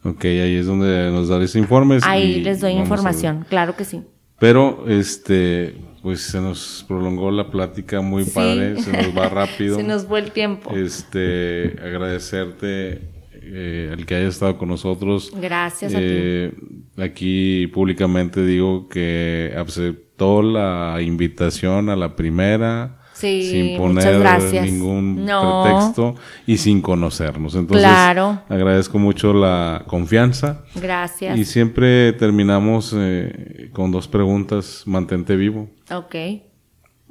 [0.04, 2.02] Ok, ahí es donde nos das informes.
[2.04, 4.02] Ahí les doy información, claro que sí.
[4.40, 9.78] Pero este pues se nos prolongó la plática muy padre, se nos va rápido.
[9.78, 10.76] se nos fue el tiempo.
[10.76, 13.02] Este, agradecerte
[13.34, 15.32] eh, el que haya estado con nosotros.
[15.40, 16.04] Gracias a ti.
[16.06, 16.54] Eh,
[16.98, 26.16] aquí públicamente digo que aceptó la invitación a la primera sin poner ningún pretexto
[26.46, 27.56] y sin conocernos.
[27.56, 30.64] Entonces, agradezco mucho la confianza.
[30.76, 31.38] Gracias.
[31.38, 34.84] Y siempre terminamos eh, con dos preguntas.
[34.86, 35.70] Mantente vivo.
[35.92, 36.16] Ok.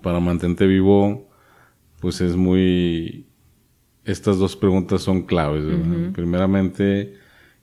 [0.03, 1.29] Para mantente vivo,
[2.01, 3.27] pues es muy...
[4.05, 5.63] Estas dos preguntas son claves.
[6.15, 7.15] Primeramente,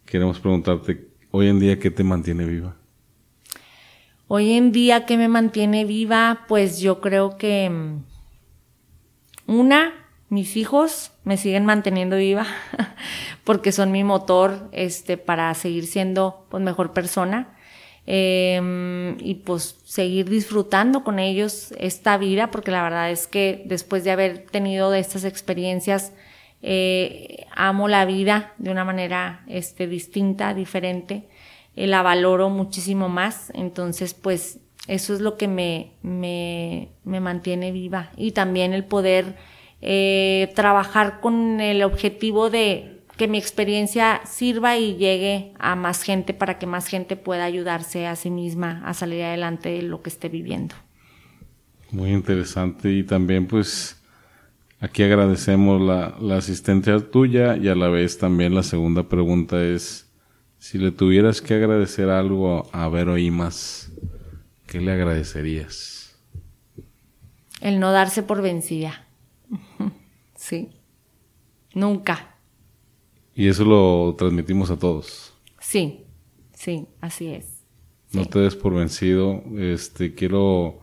[0.05, 2.75] queremos preguntarte, hoy en día, ¿qué te mantiene viva?
[4.29, 6.45] Hoy en día, ¿qué me mantiene viva?
[6.49, 8.03] Pues yo creo que mm,
[9.47, 9.93] una,
[10.29, 12.45] mis hijos me siguen manteniendo viva
[13.43, 17.53] porque son mi motor este, para seguir siendo pues, mejor persona.
[18.09, 24.05] Em, y pues seguir disfrutando con ellos esta vida porque la verdad es que después
[24.05, 26.13] de haber tenido estas experiencias
[26.61, 31.27] eh, amo la vida de una manera este, distinta, diferente,
[31.75, 37.71] eh, la valoro muchísimo más, entonces pues eso es lo que me, me, me mantiene
[37.71, 38.11] viva.
[38.15, 39.35] Y también el poder
[39.81, 46.33] eh, trabajar con el objetivo de que mi experiencia sirva y llegue a más gente
[46.33, 50.09] para que más gente pueda ayudarse a sí misma a salir adelante de lo que
[50.09, 50.75] esté viviendo.
[51.91, 54.01] Muy interesante y también pues
[54.79, 60.07] aquí agradecemos la, la asistencia tuya y a la vez también la segunda pregunta es
[60.59, 63.91] si le tuvieras que agradecer algo a Vero Imas,
[64.67, 66.15] ¿Qué le agradecerías?
[67.61, 69.05] El no darse por vencida.
[70.35, 70.69] Sí.
[71.73, 72.35] Nunca.
[73.33, 75.33] Y eso lo transmitimos a todos.
[75.59, 76.05] Sí,
[76.53, 77.63] sí, así es.
[78.13, 79.43] No te des por vencido.
[79.57, 80.79] Este, quiero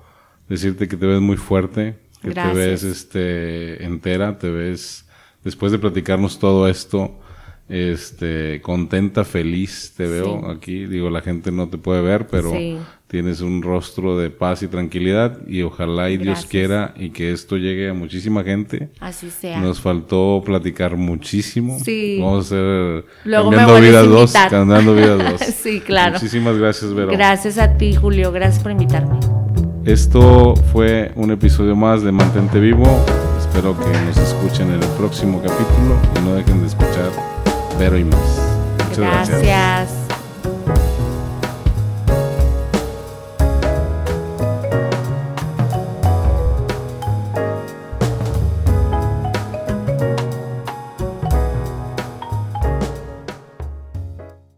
[0.48, 2.56] decirte que te ves muy fuerte, que te Gracias.
[2.56, 5.06] ves este entera, te ves
[5.44, 7.20] después de platicarnos todo esto,
[7.68, 10.46] este contenta, feliz, te veo Sí.
[10.50, 12.76] aquí, digo, la gente no te puede ver, pero Sí.
[13.14, 17.56] Tienes un rostro de paz y tranquilidad y ojalá y Dios quiera y que esto
[17.56, 18.88] llegue a muchísima gente.
[18.98, 19.60] Así sea.
[19.60, 21.78] Nos faltó platicar muchísimo.
[21.78, 22.18] Sí.
[22.20, 25.40] Vamos a hacer Luego cambiando vida dos, cambiando vida dos.
[25.42, 26.14] Sí, claro.
[26.14, 27.12] Muchísimas gracias, Vero.
[27.12, 28.32] Gracias a ti, Julio.
[28.32, 29.20] Gracias por invitarme.
[29.84, 32.84] Esto fue un episodio más de Mantente Vivo.
[33.38, 37.12] Espero que nos escuchen en el próximo capítulo y no dejen de escuchar
[37.78, 38.40] Vero y más.
[38.88, 39.40] Muchas gracias.
[39.40, 39.93] Gracias.